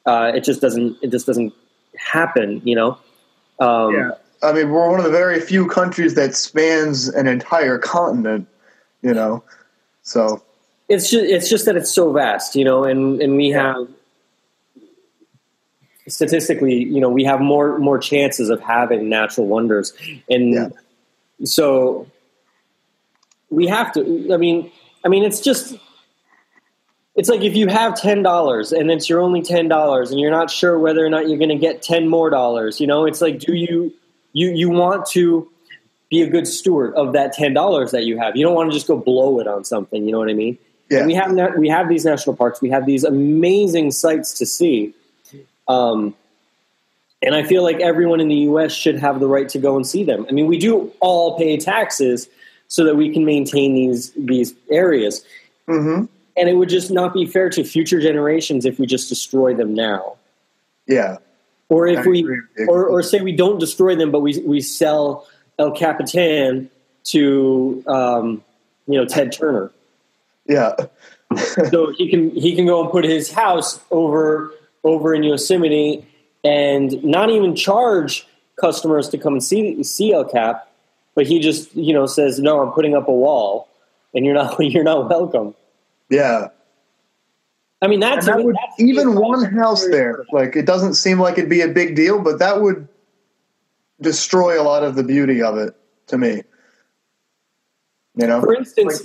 uh, 0.05 0.31
it 0.35 0.43
just 0.43 0.61
doesn't 0.61 0.97
it 1.01 1.11
just 1.11 1.25
doesn't 1.25 1.53
happen. 1.97 2.61
You 2.63 2.75
know. 2.75 2.97
Um, 3.59 3.93
Yeah. 3.93 4.11
I 4.43 4.51
mean, 4.51 4.69
we're 4.69 4.89
one 4.89 4.99
of 4.99 5.05
the 5.05 5.11
very 5.11 5.39
few 5.39 5.65
countries 5.67 6.13
that 6.15 6.35
spans 6.35 7.07
an 7.07 7.27
entire 7.27 7.79
continent, 7.79 8.47
you 9.01 9.13
know. 9.13 9.43
So, 10.03 10.43
it's 10.87 11.09
just 11.09 11.25
it's 11.25 11.49
just 11.49 11.65
that 11.65 11.75
it's 11.75 11.91
so 11.91 12.11
vast, 12.11 12.55
you 12.55 12.63
know, 12.63 12.83
and 12.83 13.19
and 13.21 13.37
we 13.37 13.49
have 13.49 13.87
statistically, 16.07 16.83
you 16.83 16.99
know, 16.99 17.09
we 17.09 17.23
have 17.23 17.39
more 17.41 17.79
more 17.79 17.97
chances 17.97 18.49
of 18.49 18.59
having 18.61 19.09
natural 19.09 19.47
wonders, 19.47 19.93
and 20.29 20.53
Yeah. 20.53 20.69
so 21.43 22.05
we 23.49 23.65
have 23.67 23.91
to. 23.93 24.29
I 24.33 24.37
mean, 24.37 24.71
I 25.03 25.07
mean, 25.07 25.23
it's 25.23 25.39
just. 25.39 25.75
It's 27.15 27.29
like 27.29 27.41
if 27.41 27.55
you 27.55 27.67
have 27.67 27.99
ten 27.99 28.23
dollars 28.23 28.73
and 28.73 28.91
it's 28.91 29.09
your 29.09 29.21
only 29.21 29.41
ten 29.41 29.67
dollars, 29.67 30.11
and 30.11 30.19
you're 30.19 30.31
not 30.31 30.51
sure 30.51 30.77
whether 30.77 31.05
or 31.05 31.09
not 31.09 31.29
you're 31.29 31.37
going 31.37 31.49
to 31.49 31.55
get 31.55 31.81
ten 31.81 32.09
more 32.09 32.29
dollars. 32.29 32.81
You 32.81 32.87
know, 32.87 33.05
it's 33.05 33.21
like, 33.21 33.39
do 33.39 33.53
you 33.53 33.93
you 34.33 34.49
you 34.49 34.69
want 34.69 35.05
to 35.07 35.49
be 36.09 36.21
a 36.21 36.29
good 36.29 36.47
steward 36.47 36.93
of 36.95 37.13
that 37.13 37.33
ten 37.33 37.53
dollars 37.53 37.91
that 37.91 38.05
you 38.05 38.17
have? 38.17 38.35
You 38.35 38.45
don't 38.45 38.55
want 38.55 38.71
to 38.71 38.75
just 38.75 38.87
go 38.87 38.97
blow 38.97 39.39
it 39.39 39.47
on 39.47 39.63
something. 39.63 40.05
You 40.05 40.11
know 40.11 40.19
what 40.19 40.29
I 40.29 40.33
mean? 40.33 40.57
yeah. 40.89 40.99
And 40.99 41.07
we 41.07 41.13
have 41.15 41.31
na- 41.31 41.55
we 41.57 41.69
have 41.69 41.89
these 41.89 42.05
national 42.05 42.35
parks. 42.35 42.61
We 42.61 42.69
have 42.69 42.85
these 42.85 43.03
amazing 43.03 43.91
sites 43.91 44.33
to 44.39 44.45
see, 44.45 44.93
um, 45.67 46.15
and 47.21 47.33
I 47.33 47.43
feel 47.43 47.63
like 47.63 47.79
everyone 47.79 48.19
in 48.19 48.27
the 48.27 48.35
U.S. 48.35 48.73
should 48.73 48.99
have 48.99 49.19
the 49.19 49.27
right 49.27 49.49
to 49.49 49.59
go 49.59 49.75
and 49.75 49.87
see 49.87 50.03
them. 50.03 50.25
I 50.29 50.31
mean, 50.31 50.47
we 50.47 50.57
do 50.57 50.91
all 50.99 51.37
pay 51.37 51.57
taxes 51.57 52.27
so 52.67 52.83
that 52.83 52.95
we 52.95 53.11
can 53.13 53.25
maintain 53.25 53.73
these 53.73 54.11
these 54.11 54.53
areas, 54.69 55.25
hmm 55.67 56.05
and 56.37 56.49
it 56.49 56.55
would 56.55 56.69
just 56.69 56.91
not 56.91 57.13
be 57.13 57.25
fair 57.25 57.49
to 57.51 57.63
future 57.63 57.99
generations 58.01 58.65
if 58.65 58.79
we 58.79 58.85
just 58.85 59.09
destroy 59.09 59.53
them 59.53 59.73
now, 59.73 60.15
Yeah. 60.87 61.17
or 61.69 61.87
if 61.87 61.99
I 61.99 62.09
we 62.09 62.19
agree 62.19 62.39
with 62.41 62.49
you. 62.57 62.67
or, 62.67 62.85
or 62.87 63.01
say 63.03 63.21
we 63.21 63.31
don't 63.31 63.59
destroy 63.59 63.95
them, 63.95 64.11
but 64.11 64.19
we 64.21 64.39
we 64.45 64.61
sell 64.61 65.27
El 65.59 65.71
Capitan 65.71 66.69
to 67.05 67.83
um, 67.87 68.43
you 68.87 68.97
know 68.99 69.05
Ted 69.05 69.31
Turner. 69.31 69.71
Yeah. 70.47 70.75
so 71.69 71.91
he 71.97 72.09
can 72.09 72.29
he 72.31 72.55
can 72.55 72.65
go 72.65 72.81
and 72.83 72.91
put 72.91 73.03
his 73.03 73.31
house 73.31 73.79
over 73.91 74.51
over 74.83 75.13
in 75.15 75.23
Yosemite 75.23 76.05
and 76.43 77.03
not 77.03 77.29
even 77.31 77.55
charge 77.55 78.27
customers 78.59 79.09
to 79.09 79.17
come 79.17 79.33
and 79.33 79.43
see 79.43 79.81
see 79.83 80.13
El 80.13 80.25
Cap, 80.25 80.69
but 81.15 81.25
he 81.25 81.39
just 81.39 81.75
you 81.75 81.93
know 81.93 82.05
says 82.05 82.39
no, 82.39 82.61
I'm 82.61 82.71
putting 82.73 82.95
up 82.95 83.07
a 83.07 83.11
wall, 83.13 83.67
and 84.13 84.25
you're 84.25 84.35
not 84.35 84.59
you're 84.59 84.83
not 84.83 85.09
welcome. 85.09 85.55
Yeah. 86.09 86.47
I 87.81 87.87
mean 87.87 87.99
that's, 87.99 88.25
that 88.25 88.43
would, 88.43 88.55
that's 88.55 88.79
even 88.79 89.15
one 89.15 89.43
house 89.53 89.85
there, 89.87 90.25
like, 90.31 90.55
it 90.55 90.65
doesn't 90.65 90.95
seem 90.95 91.19
like 91.19 91.37
it'd 91.37 91.49
be 91.49 91.61
a 91.61 91.67
big 91.67 91.95
deal, 91.95 92.19
but 92.19 92.39
that 92.39 92.61
would 92.61 92.87
destroy 94.01 94.59
a 94.59 94.63
lot 94.63 94.83
of 94.83 94.95
the 94.95 95.03
beauty 95.03 95.41
of 95.41 95.57
it 95.57 95.75
to 96.07 96.17
me. 96.17 96.41
You 98.15 98.27
know? 98.27 98.41
For 98.41 98.53
instance, 98.55 99.03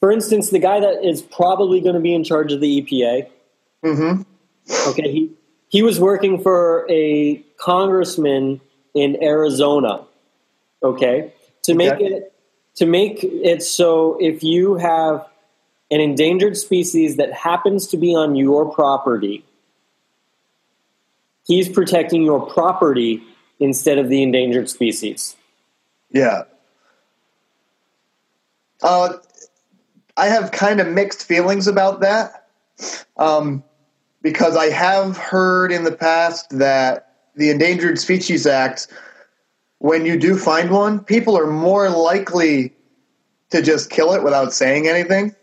for 0.00 0.12
instance, 0.12 0.50
the 0.50 0.58
guy 0.58 0.80
that 0.80 1.04
is 1.06 1.22
probably 1.22 1.80
going 1.80 1.94
to 1.94 2.00
be 2.00 2.14
in 2.14 2.24
charge 2.24 2.52
of 2.52 2.60
the 2.60 2.82
EPA. 2.82 3.28
hmm 3.82 4.22
Okay, 4.86 5.10
he 5.10 5.32
he 5.68 5.82
was 5.82 6.00
working 6.00 6.40
for 6.40 6.86
a 6.88 7.36
congressman 7.58 8.60
in 8.94 9.22
Arizona. 9.22 10.04
Okay, 10.82 11.32
to 11.64 11.74
make 11.74 11.94
Okay. 11.94 12.04
it 12.04 12.32
to 12.76 12.86
make 12.86 13.24
it 13.24 13.62
so 13.62 14.16
if 14.20 14.42
you 14.42 14.76
have 14.76 15.26
an 15.90 16.00
endangered 16.00 16.56
species 16.56 17.16
that 17.16 17.32
happens 17.32 17.86
to 17.88 17.96
be 17.96 18.14
on 18.14 18.34
your 18.34 18.70
property, 18.70 19.44
he's 21.46 21.68
protecting 21.68 22.22
your 22.22 22.44
property 22.46 23.22
instead 23.60 23.98
of 23.98 24.08
the 24.08 24.22
endangered 24.22 24.68
species. 24.68 25.36
Yeah. 26.10 26.44
Uh, 28.82 29.14
I 30.16 30.26
have 30.26 30.52
kind 30.52 30.80
of 30.80 30.88
mixed 30.88 31.24
feelings 31.26 31.66
about 31.66 32.00
that 32.00 32.48
um, 33.16 33.64
because 34.22 34.56
I 34.56 34.70
have 34.70 35.16
heard 35.16 35.72
in 35.72 35.84
the 35.84 35.92
past 35.92 36.50
that 36.58 37.14
the 37.34 37.50
Endangered 37.50 37.98
Species 37.98 38.46
Act, 38.46 38.88
when 39.78 40.06
you 40.06 40.18
do 40.18 40.36
find 40.36 40.70
one, 40.70 41.00
people 41.00 41.36
are 41.36 41.46
more 41.46 41.90
likely 41.90 42.72
to 43.50 43.62
just 43.62 43.90
kill 43.90 44.12
it 44.14 44.22
without 44.22 44.52
saying 44.52 44.86
anything 44.86 45.34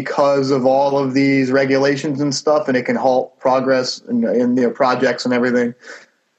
because 0.00 0.50
of 0.50 0.66
all 0.66 0.98
of 0.98 1.14
these 1.14 1.50
regulations 1.50 2.20
and 2.20 2.34
stuff, 2.34 2.68
and 2.68 2.76
it 2.76 2.82
can 2.84 2.96
halt 2.96 3.38
progress 3.38 3.98
in, 4.08 4.24
in 4.28 4.54
their 4.54 4.70
projects 4.70 5.24
and 5.24 5.32
everything. 5.32 5.74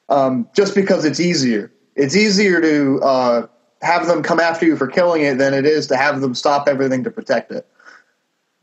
Um, 0.10 0.48
just 0.56 0.76
because 0.76 1.06
it's 1.06 1.20
easier. 1.20 1.72
It's 1.96 2.16
easier 2.16 2.62
to 2.62 3.00
uh, 3.02 3.48
have 3.82 4.06
them 4.08 4.22
come 4.22 4.40
after 4.40 4.66
you 4.66 4.78
for 4.78 4.88
killing 4.88 5.24
it 5.24 5.38
than 5.40 5.54
it 5.54 5.66
is 5.66 5.88
to 5.88 5.98
have 5.98 6.22
them 6.22 6.36
stop 6.36 6.68
everything 6.68 7.04
to 7.04 7.12
protect 7.12 7.52
it. 7.52 7.66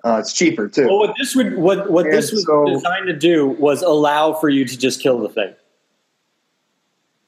Uh, 0.04 0.18
it's 0.20 0.32
cheaper 0.32 0.68
too. 0.68 0.86
Well, 0.86 0.98
what 0.98 1.14
this 1.18 1.34
would 1.34 1.56
what 1.58 1.90
what 1.90 2.04
this 2.04 2.30
was 2.30 2.44
so- 2.44 2.66
designed 2.66 3.06
to 3.06 3.16
do 3.16 3.48
was 3.48 3.82
allow 3.82 4.32
for 4.34 4.48
you 4.48 4.64
to 4.64 4.78
just 4.78 5.00
kill 5.02 5.18
the 5.18 5.28
thing. 5.28 5.54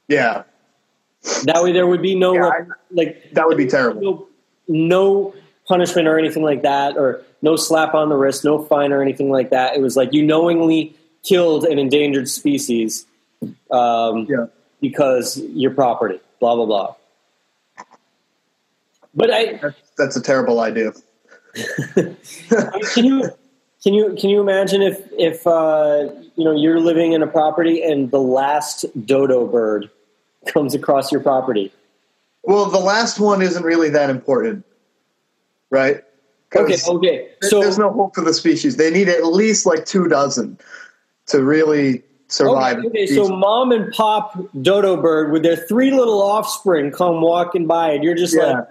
Yeah, 0.08 0.44
That 1.44 1.64
way, 1.64 1.72
there 1.72 1.88
would 1.88 2.00
be 2.02 2.14
no 2.14 2.34
Yeah, 2.34 2.50
like 2.92 3.32
that 3.32 3.48
would 3.48 3.56
be 3.56 3.66
terrible. 3.66 4.00
no, 4.02 4.28
no 4.68 5.34
punishment 5.66 6.06
or 6.06 6.16
anything 6.16 6.44
like 6.44 6.62
that, 6.62 6.96
or 6.96 7.22
no 7.42 7.56
slap 7.56 7.94
on 7.94 8.08
the 8.08 8.16
wrist, 8.16 8.44
no 8.44 8.62
fine 8.64 8.92
or 8.92 9.02
anything 9.02 9.30
like 9.30 9.50
that. 9.50 9.76
It 9.76 9.80
was 9.80 9.96
like 9.96 10.12
you 10.12 10.24
knowingly 10.24 10.94
killed 11.22 11.64
an 11.64 11.78
endangered 11.78 12.28
species 12.28 13.06
um, 13.70 14.26
Yeah. 14.28 14.46
because 14.80 15.38
your 15.38 15.72
property, 15.72 16.20
blah 16.40 16.54
blah 16.56 16.66
blah. 16.66 16.94
But 19.14 19.30
I 19.32 19.54
That's, 19.56 19.76
that's 19.96 20.16
a 20.16 20.22
terrible 20.22 20.60
idea. 20.60 20.92
can 21.94 23.04
you 23.04 23.30
can 23.82 23.94
you 23.94 24.14
can 24.18 24.28
you 24.30 24.40
imagine 24.40 24.82
if 24.82 25.00
if 25.12 25.46
uh, 25.46 26.08
you 26.36 26.44
know 26.44 26.52
you're 26.54 26.80
living 26.80 27.12
in 27.12 27.22
a 27.22 27.26
property 27.26 27.82
and 27.82 28.10
the 28.10 28.20
last 28.20 28.84
dodo 29.06 29.46
bird 29.46 29.90
comes 30.46 30.74
across 30.74 31.10
your 31.10 31.20
property? 31.22 31.72
Well, 32.42 32.66
the 32.66 32.78
last 32.78 33.18
one 33.18 33.42
isn't 33.42 33.64
really 33.64 33.88
that 33.90 34.10
important, 34.10 34.64
right? 35.70 36.04
Okay, 36.54 36.76
okay. 36.86 37.28
So 37.42 37.60
there's 37.60 37.78
no 37.78 37.90
hope 37.90 38.14
for 38.14 38.22
the 38.22 38.32
species. 38.32 38.76
They 38.76 38.90
need 38.90 39.08
at 39.08 39.24
least 39.24 39.66
like 39.66 39.84
two 39.84 40.08
dozen 40.08 40.58
to 41.26 41.42
really 41.42 42.02
survive. 42.28 42.78
Okay, 42.78 42.88
okay, 42.88 43.06
so 43.06 43.28
mom 43.28 43.72
and 43.72 43.92
pop 43.92 44.38
dodo 44.62 45.00
bird 45.00 45.32
with 45.32 45.42
their 45.42 45.56
three 45.56 45.90
little 45.90 46.22
offspring 46.22 46.92
come 46.92 47.20
walking 47.20 47.66
by, 47.66 47.90
and 47.90 48.04
you're 48.04 48.14
just 48.14 48.36
like, 48.36 48.64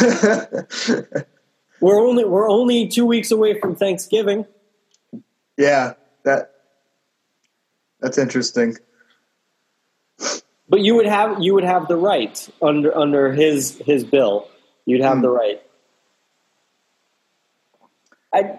"We're 1.80 2.00
only 2.00 2.24
we're 2.24 2.48
only 2.48 2.86
two 2.88 3.06
weeks 3.06 3.30
away 3.30 3.58
from 3.58 3.74
Thanksgiving." 3.74 4.46
yeah, 5.56 5.94
that 6.24 6.52
that's 8.00 8.18
interesting. 8.18 8.76
But 10.70 10.80
you 10.80 10.94
would 10.96 11.06
have 11.06 11.42
you 11.42 11.54
would 11.54 11.64
have 11.64 11.88
the 11.88 11.96
right 11.96 12.48
under 12.60 12.96
under 12.96 13.32
his 13.32 13.78
his 13.84 14.04
bill. 14.04 14.48
You'd 14.86 15.02
have 15.02 15.16
Hmm. 15.16 15.22
the 15.22 15.30
right. 15.30 15.62
I 18.32 18.58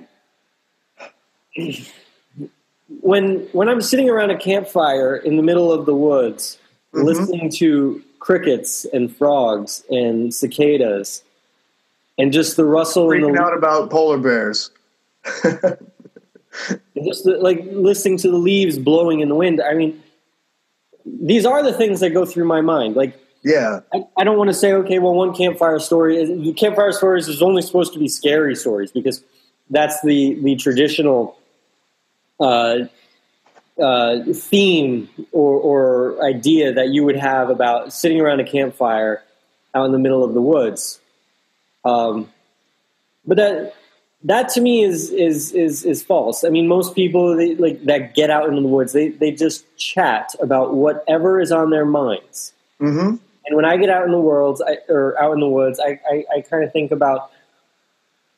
when 3.01 3.47
when 3.51 3.69
I'm 3.69 3.81
sitting 3.81 4.09
around 4.09 4.31
a 4.31 4.37
campfire 4.37 5.15
in 5.15 5.37
the 5.37 5.43
middle 5.43 5.71
of 5.71 5.85
the 5.85 5.95
woods, 5.95 6.57
mm-hmm. 6.93 7.05
listening 7.05 7.49
to 7.51 8.03
crickets 8.19 8.85
and 8.85 9.15
frogs 9.15 9.83
and 9.89 10.33
cicadas, 10.33 11.23
and 12.17 12.33
just 12.33 12.57
the 12.57 12.65
rustle 12.65 13.07
Freaking 13.07 13.27
and 13.27 13.37
the 13.37 13.41
out 13.41 13.55
about 13.55 13.89
polar 13.89 14.17
bears. 14.17 14.71
just 15.43 17.23
the, 17.23 17.37
like 17.41 17.61
listening 17.71 18.17
to 18.17 18.29
the 18.29 18.37
leaves 18.37 18.77
blowing 18.77 19.19
in 19.19 19.29
the 19.29 19.35
wind. 19.35 19.61
I 19.61 19.73
mean, 19.73 20.01
these 21.05 21.45
are 21.45 21.63
the 21.63 21.73
things 21.73 21.99
that 21.99 22.11
go 22.11 22.25
through 22.25 22.45
my 22.45 22.61
mind. 22.61 22.95
Like, 22.95 23.19
yeah, 23.43 23.81
I, 23.93 24.03
I 24.17 24.23
don't 24.23 24.37
want 24.37 24.49
to 24.49 24.53
say, 24.53 24.73
okay, 24.73 24.99
well, 24.99 25.13
one 25.13 25.33
campfire 25.33 25.79
story 25.79 26.17
is 26.17 26.55
campfire 26.57 26.91
stories 26.91 27.27
is 27.27 27.41
only 27.41 27.61
supposed 27.61 27.93
to 27.93 27.99
be 27.99 28.07
scary 28.07 28.55
stories 28.55 28.91
because 28.91 29.23
that's 29.69 30.01
the 30.01 30.35
the 30.41 30.55
traditional 30.55 31.37
uh, 32.39 32.79
uh, 33.81 34.23
theme 34.33 35.09
or, 35.31 35.59
or 36.17 36.25
idea 36.25 36.73
that 36.73 36.89
you 36.89 37.03
would 37.03 37.15
have 37.15 37.49
about 37.49 37.93
sitting 37.93 38.19
around 38.19 38.39
a 38.39 38.43
campfire 38.43 39.23
out 39.73 39.85
in 39.85 39.91
the 39.91 39.99
middle 39.99 40.23
of 40.23 40.33
the 40.33 40.41
woods. 40.41 40.99
Um, 41.85 42.29
but 43.25 43.37
that 43.37 43.75
that 44.23 44.49
to 44.49 44.61
me 44.61 44.83
is 44.83 45.11
is 45.11 45.51
is 45.53 45.85
is 45.85 46.03
false. 46.03 46.43
I 46.43 46.49
mean, 46.49 46.67
most 46.67 46.95
people 46.95 47.37
they, 47.37 47.55
like 47.55 47.83
that 47.85 48.15
get 48.15 48.29
out 48.29 48.49
into 48.49 48.61
the 48.61 48.67
woods, 48.67 48.91
they 48.93 49.09
they 49.09 49.31
just 49.31 49.65
chat 49.77 50.35
about 50.41 50.73
whatever 50.73 51.39
is 51.39 51.51
on 51.51 51.69
their 51.69 51.85
minds. 51.85 52.53
Mm-hmm. 52.81 53.15
And 53.45 53.55
when 53.55 53.65
I 53.65 53.77
get 53.77 53.89
out 53.89 54.05
in 54.05 54.11
the 54.11 54.19
world 54.19 54.61
I, 54.65 54.77
or 54.89 55.19
out 55.21 55.33
in 55.33 55.39
the 55.39 55.47
woods, 55.49 55.79
I, 55.79 55.99
I, 56.09 56.25
I 56.37 56.41
kind 56.41 56.63
of 56.63 56.71
think 56.71 56.91
about 56.91 57.31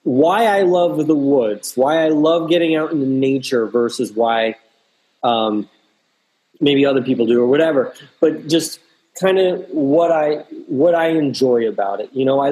why 0.03 0.46
I 0.46 0.62
love 0.63 1.05
the 1.08 1.15
woods, 1.15 1.74
why 1.75 2.03
I 2.03 2.10
love 2.10 2.50
getting 2.50 2.75
out 2.75 2.91
into 2.91 3.05
nature 3.05 3.67
versus 3.67 4.12
why 4.12 4.55
um, 5.24 5.70
maybe 6.60 6.86
other 6.86 7.01
people 7.03 7.25
do 7.25 7.41
or 7.41 7.48
whatever. 7.48 7.93
But 8.20 8.48
just 8.48 8.79
kind 9.20 9.39
of 9.39 9.65
what 9.70 10.12
I 10.12 10.38
what 10.67 10.96
I 10.96 11.10
enjoy 11.10 11.67
about 11.67 12.00
it. 12.01 12.10
You 12.13 12.25
know, 12.25 12.39
I 12.39 12.50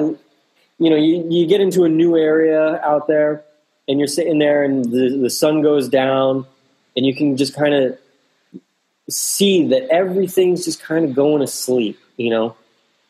you 0.78 0.90
know 0.90 0.96
you, 0.96 1.26
you 1.28 1.46
get 1.46 1.60
into 1.60 1.84
a 1.84 1.88
new 1.88 2.16
area 2.16 2.80
out 2.82 3.06
there 3.08 3.44
and 3.88 3.98
you're 3.98 4.08
sitting 4.08 4.38
there 4.38 4.62
and 4.62 4.84
the, 4.84 5.18
the 5.20 5.30
sun 5.30 5.62
goes 5.62 5.88
down 5.88 6.46
and 6.96 7.04
you 7.04 7.14
can 7.14 7.36
just 7.36 7.54
kind 7.54 7.74
of 7.74 7.98
see 9.08 9.68
that 9.68 9.88
everything's 9.90 10.64
just 10.64 10.80
kind 10.80 11.04
of 11.04 11.14
going 11.14 11.40
to 11.40 11.46
sleep. 11.46 11.98
You 12.16 12.30
know, 12.30 12.56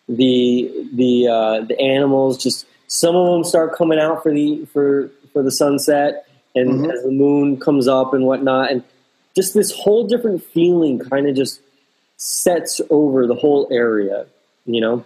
the 0.09 0.89
the 0.93 1.29
uh, 1.29 1.61
the 1.63 1.79
animals 1.79 2.43
just 2.43 2.67
some 2.91 3.15
of 3.15 3.33
them 3.33 3.45
start 3.45 3.77
coming 3.77 4.01
out 4.01 4.23
for 4.23 4.33
the 4.35 4.67
for 4.67 5.11
for 5.33 5.43
the 5.45 5.53
sunset, 5.53 6.27
and 6.57 6.71
mm-hmm. 6.71 6.91
as 6.91 7.03
the 7.05 7.13
moon 7.13 7.59
comes 7.59 7.87
up 7.87 8.13
and 8.13 8.27
whatnot, 8.27 8.73
and 8.73 8.83
just 9.37 9.55
this 9.55 9.71
whole 9.71 10.09
different 10.09 10.43
feeling 10.43 10.99
kind 10.99 11.29
of 11.29 11.37
just 11.37 11.61
sets 12.17 12.81
over 12.91 13.29
the 13.29 13.37
whole 13.37 13.69
area, 13.71 14.27
you 14.67 14.81
know. 14.81 15.05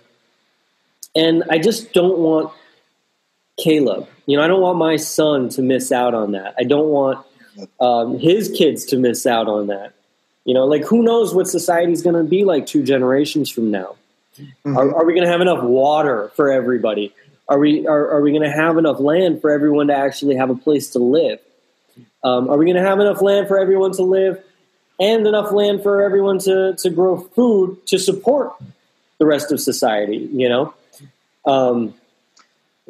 And 1.15 1.45
I 1.51 1.59
just 1.59 1.93
don't 1.93 2.19
want 2.19 2.53
Caleb. 3.59 4.09
You 4.27 4.39
know, 4.39 4.43
I 4.43 4.49
don't 4.49 4.63
want 4.63 4.79
my 4.79 4.97
son 4.97 5.51
to 5.51 5.63
miss 5.63 5.93
out 5.93 6.15
on 6.15 6.33
that. 6.33 6.55
I 6.59 6.65
don't 6.65 6.89
want 6.89 7.25
um, 7.79 8.19
his 8.19 8.51
kids 8.51 8.87
to 8.87 8.97
miss 8.97 9.27
out 9.27 9.47
on 9.47 9.67
that. 9.67 9.93
You 10.47 10.55
know, 10.55 10.65
like 10.65 10.85
who 10.85 11.03
knows 11.03 11.35
what 11.35 11.49
society's 11.49 12.01
going 12.01 12.17
to 12.17 12.25
be 12.25 12.45
like 12.45 12.65
two 12.65 12.83
generations 12.83 13.51
from 13.51 13.71
now? 13.71 13.97
Mm-hmm. 14.39 14.77
Are, 14.77 14.95
are, 14.97 15.05
we 15.05 15.13
going 15.13 15.27
to 15.27 15.31
have 15.31 15.43
enough 15.43 15.63
water 15.63 16.33
for 16.35 16.51
everybody? 16.51 17.15
Are 17.49 17.59
we 17.59 17.87
are, 17.87 18.11
are 18.11 18.21
we 18.23 18.31
going 18.31 18.43
to 18.43 18.51
have 18.51 18.79
enough 18.79 19.01
land 19.01 19.41
for 19.41 19.51
everyone 19.51 19.89
to 19.89 19.95
actually 19.95 20.37
have 20.37 20.49
a 20.49 20.55
place 20.55 20.91
to 20.91 20.99
live? 20.99 21.41
Um, 22.23 22.49
are 22.49 22.57
we 22.57 22.65
going 22.65 22.77
to 22.77 22.83
have 22.83 23.01
enough 23.01 23.21
land 23.21 23.49
for 23.49 23.59
everyone 23.59 23.93
to 23.93 24.03
live, 24.03 24.43
and 24.99 25.27
enough 25.27 25.53
land 25.53 25.83
for 25.83 26.03
everyone 26.03 26.39
to 26.41 26.75
to 26.79 26.91
grow 26.91 27.19
food 27.19 27.87
to 27.89 27.99
support 27.99 28.55
the 29.19 29.27
rest 29.27 29.53
of 29.53 29.61
society? 29.61 30.29
You 30.33 30.49
know, 30.49 30.75
um, 31.45 31.95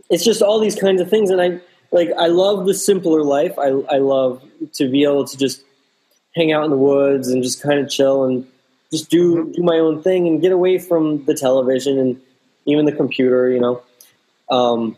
it's 0.09 0.25
just 0.25 0.41
all 0.41 0.61
these 0.61 0.77
kinds 0.77 1.01
of 1.01 1.11
things, 1.11 1.31
and 1.31 1.41
I 1.41 1.61
like 1.91 2.11
I 2.17 2.29
love 2.29 2.67
the 2.67 2.75
simpler 2.75 3.25
life. 3.25 3.59
I 3.59 3.71
I 3.71 3.99
love 3.99 4.41
to 4.75 4.89
be 4.89 5.03
able 5.03 5.25
to 5.25 5.37
just 5.37 5.65
hang 6.37 6.53
out 6.53 6.65
in 6.65 6.71
the 6.71 6.77
woods 6.77 7.29
and 7.29 7.43
just 7.43 7.61
kind 7.61 7.81
of 7.81 7.91
chill 7.91 8.25
and 8.25 8.47
just 8.93 9.11
do 9.11 9.53
do 9.53 9.65
my 9.65 9.79
own 9.79 10.01
thing 10.01 10.29
and 10.29 10.41
get 10.41 10.53
away 10.53 10.79
from 10.79 11.25
the 11.25 11.35
television 11.35 11.99
and 11.99 12.21
even 12.67 12.85
the 12.85 12.93
computer. 12.93 13.49
You 13.51 13.59
know. 13.59 13.83
Um, 14.51 14.97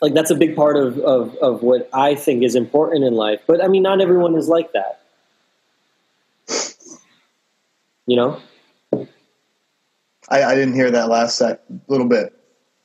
like 0.00 0.14
that's 0.14 0.30
a 0.30 0.34
big 0.34 0.56
part 0.56 0.76
of, 0.76 0.98
of, 0.98 1.34
of 1.36 1.62
what 1.62 1.88
I 1.92 2.14
think 2.14 2.42
is 2.42 2.54
important 2.54 3.04
in 3.04 3.14
life. 3.14 3.40
But 3.46 3.62
I 3.62 3.68
mean, 3.68 3.82
not 3.82 4.00
everyone 4.00 4.34
is 4.36 4.48
like 4.48 4.72
that. 4.72 5.00
You 8.06 8.16
know? 8.16 8.40
I, 10.28 10.44
I 10.44 10.54
didn't 10.54 10.74
hear 10.74 10.90
that 10.90 11.08
last 11.08 11.36
set 11.36 11.64
little 11.88 12.08
bit. 12.08 12.34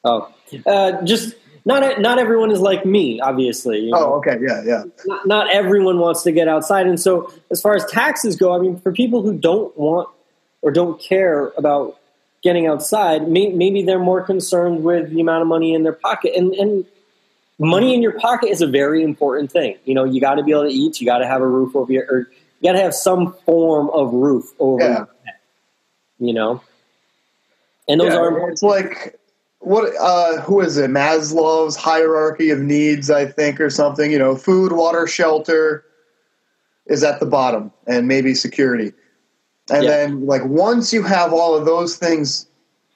Oh, 0.04 0.32
uh, 0.66 1.02
just 1.04 1.36
not 1.64 2.00
not 2.00 2.20
everyone 2.20 2.52
is 2.52 2.60
like 2.60 2.86
me, 2.86 3.20
obviously. 3.20 3.80
You 3.80 3.92
know? 3.92 3.98
Oh, 3.98 4.14
okay, 4.16 4.38
yeah, 4.42 4.64
yeah. 4.66 4.84
Not, 5.06 5.28
not 5.28 5.50
everyone 5.52 6.00
wants 6.00 6.24
to 6.24 6.32
get 6.32 6.48
outside, 6.48 6.86
and 6.86 7.00
so 7.00 7.32
as 7.50 7.62
far 7.62 7.76
as 7.76 7.86
taxes 7.86 8.36
go, 8.36 8.54
I 8.54 8.60
mean, 8.60 8.78
for 8.80 8.92
people 8.92 9.22
who 9.22 9.38
don't 9.38 9.76
want 9.78 10.10
or 10.62 10.72
don't 10.72 11.00
care 11.00 11.54
about 11.58 11.98
getting 12.46 12.68
outside, 12.68 13.28
may, 13.28 13.50
maybe 13.50 13.82
they're 13.82 13.98
more 13.98 14.22
concerned 14.22 14.84
with 14.84 15.10
the 15.10 15.20
amount 15.20 15.42
of 15.42 15.48
money 15.48 15.74
in 15.74 15.82
their 15.82 15.94
pocket. 15.94 16.32
And, 16.36 16.54
and 16.54 16.86
money 17.58 17.96
in 17.96 18.04
your 18.04 18.20
pocket 18.20 18.52
is 18.52 18.62
a 18.62 18.68
very 18.68 19.02
important 19.02 19.52
thing. 19.52 19.78
You 19.84 19.96
know, 19.96 20.04
you 20.04 20.22
got 20.22 20.36
to 20.36 20.44
be 20.44 20.52
able 20.52 20.66
to 20.66 20.70
eat. 20.70 21.02
You 21.02 21.08
got 21.08 21.18
to 21.18 21.28
have 21.28 21.42
a 21.42 21.48
roof 21.48 21.76
over 21.76 21.92
your, 21.92 22.06
or 22.08 22.20
you 22.60 22.72
got 22.72 22.78
to 22.78 22.84
have 22.84 22.94
some 22.94 23.34
form 23.46 23.90
of 23.90 24.14
roof 24.14 24.54
over 24.60 24.84
yeah. 24.84 24.90
your 24.90 25.10
head. 25.26 25.36
You 26.20 26.34
know, 26.34 26.62
and 27.90 28.00
those 28.00 28.14
yeah, 28.14 28.20
are 28.20 28.50
it's 28.50 28.64
like 28.64 29.20
what 29.60 29.92
uh, 30.00 30.40
who 30.42 30.62
is 30.62 30.78
it 30.78 30.90
maslow's 30.90 31.76
hierarchy 31.76 32.52
of 32.52 32.60
needs 32.60 33.10
i 33.10 33.26
think 33.26 33.60
or 33.60 33.70
something 33.70 34.12
you 34.12 34.18
know 34.18 34.38
food 34.38 34.72
water 34.72 35.08
shelter 35.08 35.84
is 36.86 37.04
at 37.04 37.20
the 37.20 37.26
bottom 37.26 37.70
and 37.86 38.08
maybe 38.08 38.34
security 38.34 38.94
and 39.70 39.84
yeah. 39.84 39.90
then, 39.90 40.26
like, 40.26 40.46
once 40.46 40.94
you 40.94 41.04
have 41.04 41.34
all 41.34 41.56
of 41.56 41.66
those 41.66 41.98
things 41.98 42.48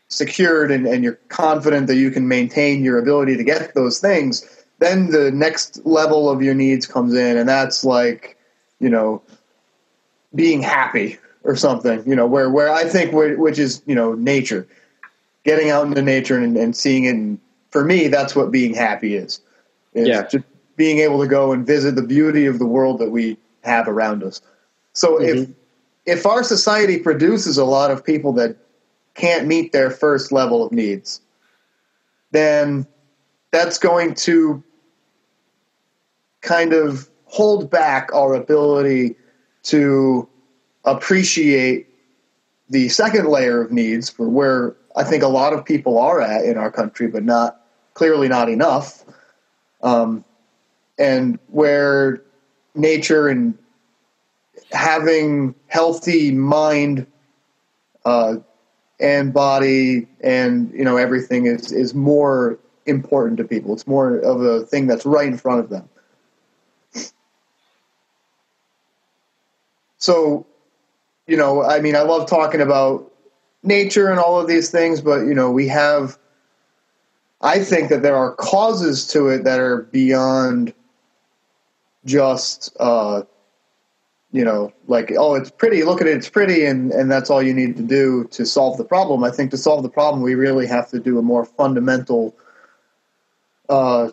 secured 0.08 0.72
and, 0.72 0.86
and 0.88 1.04
you're 1.04 1.20
confident 1.30 1.88
that 1.88 1.96
you 1.96 2.12
can 2.12 2.28
maintain 2.28 2.84
your 2.84 2.98
ability 2.98 3.38
to 3.38 3.44
get 3.44 3.74
those 3.74 4.00
things, 4.00 4.48
then 4.80 5.10
the 5.12 5.32
next 5.32 5.86
level 5.86 6.30
of 6.30 6.42
your 6.42 6.54
needs 6.54 6.86
comes 6.86 7.14
in, 7.14 7.38
and 7.38 7.50
that's 7.50 7.84
like, 7.84 8.38
you 8.80 8.90
know, 8.90 9.22
being 10.36 10.62
happy 10.62 11.18
or 11.44 11.56
something. 11.56 12.04
You 12.08 12.16
know, 12.16 12.28
where 12.28 12.50
where 12.50 12.72
I 12.72 12.84
think 12.86 13.14
which 13.14 13.60
is 13.60 13.82
you 13.86 13.96
know 13.96 14.14
nature, 14.14 14.68
getting 15.44 15.70
out 15.70 15.86
into 15.86 16.02
nature 16.02 16.38
and, 16.38 16.56
and 16.56 16.76
seeing 16.76 17.06
it. 17.06 17.16
And 17.16 17.40
for 17.72 17.84
me, 17.84 18.08
that's 18.08 18.36
what 18.36 18.52
being 18.52 18.74
happy 18.74 19.16
is. 19.16 19.42
It's 19.94 20.08
yeah, 20.08 20.28
just 20.28 20.46
being 20.76 21.00
able 21.00 21.20
to 21.20 21.28
go 21.28 21.52
and 21.52 21.66
visit 21.66 21.96
the 21.96 22.04
beauty 22.04 22.46
of 22.46 22.60
the 22.60 22.66
world 22.66 23.00
that 23.00 23.10
we 23.10 23.38
have 23.64 23.88
around 23.88 24.24
us. 24.24 24.42
So 24.94 25.18
mm-hmm. 25.18 25.42
if 25.42 25.50
if 26.10 26.26
our 26.26 26.43
society 26.43 26.98
produces 26.98 27.58
a 27.58 27.65
lot 27.65 27.91
of 27.91 28.04
people 28.04 28.34
that 28.34 28.58
can't 29.13 29.48
meet 29.48 29.72
their 29.72 29.91
first 29.91 30.32
level 30.32 30.65
of 30.65 30.72
needs, 30.72 31.22
then 32.32 32.88
that's 33.52 33.78
going 33.78 34.15
to 34.15 34.63
kind 36.41 36.74
of 36.74 37.10
hold 37.26 37.69
back 37.69 38.10
our 38.13 38.34
ability 38.34 39.15
to 39.63 40.28
appreciate 40.86 41.88
the 42.69 42.89
second 42.89 43.28
layer 43.28 43.62
of 43.62 43.72
needs 43.72 44.10
for 44.10 44.28
where 44.28 44.76
I 44.95 45.04
think 45.04 45.22
a 45.22 45.28
lot 45.28 45.54
of 45.54 45.63
people 45.63 46.00
are 46.00 46.22
at 46.22 46.45
in 46.45 46.58
our 46.58 46.72
country, 46.72 47.08
but 47.08 47.24
not 47.24 47.62
clearly 47.93 48.28
not 48.28 48.50
enough. 48.50 49.04
Um, 49.84 50.26
and 50.98 51.38
where 51.48 52.22
nature 52.74 53.28
and 53.28 53.58
having 54.72 55.56
healthy 55.68 56.32
mind 56.32 57.06
uh, 58.06 58.36
and 59.00 59.34
body 59.34 60.08
and 60.22 60.72
you 60.74 60.84
know 60.84 60.98
everything 60.98 61.46
is 61.46 61.72
is 61.72 61.94
more 61.94 62.60
important 62.86 63.38
to 63.38 63.44
people. 63.44 63.74
It's 63.74 63.88
more 63.88 64.18
of 64.18 64.42
a 64.42 64.66
thing 64.66 64.88
that's 64.88 65.06
right 65.06 65.28
in 65.28 65.38
front 65.38 65.60
of 65.62 65.70
them. 65.70 65.88
So, 69.98 70.46
you 71.28 71.38
know, 71.38 71.64
I 71.64 71.82
mean, 71.82 71.96
I 71.96 72.02
love 72.02 72.30
talking 72.30 72.62
about 72.62 73.12
nature 73.64 74.10
and 74.10 74.20
all 74.20 74.40
of 74.40 74.48
these 74.48 74.72
things, 74.72 75.02
but 75.02 75.22
you 75.22 75.34
know, 75.34 75.52
we 75.52 75.68
have. 75.68 76.18
I 77.42 77.64
think 77.64 77.90
that 77.90 78.02
there 78.02 78.18
are 78.18 78.34
causes 78.34 79.08
to 79.08 79.30
it 79.30 79.46
that 79.46 79.62
are 79.62 79.84
beyond 79.84 80.74
just 82.04 82.76
uh, 82.82 83.22
you 84.32 84.44
know, 84.44 84.72
like, 84.88 85.12
oh, 85.18 85.34
it's 85.36 85.50
pretty, 85.50 85.84
look 85.84 86.02
at 86.02 86.08
it, 86.08 86.15
it's 86.15 86.30
pretty, 86.30 86.65
and, 86.65 86.92
and 86.92 87.10
that's 87.10 87.30
all 87.30 87.42
you 87.42 87.54
need 87.54 87.76
to 87.78 87.84
do 87.84 88.26
to 88.26 88.46
solve 88.46 88.78
the 88.78 88.84
problem. 88.84 89.24
I 89.24 89.32
think 89.32 89.52
to 89.52 89.58
solve 89.58 89.82
the 89.82 89.89
problem, 89.89 90.22
we 90.22 90.36
really 90.36 90.68
have 90.68 90.89
to 90.92 91.00
do 91.00 91.18
a 91.18 91.22
more 91.22 91.46
fundamental 91.46 92.36
uh, 93.70 94.10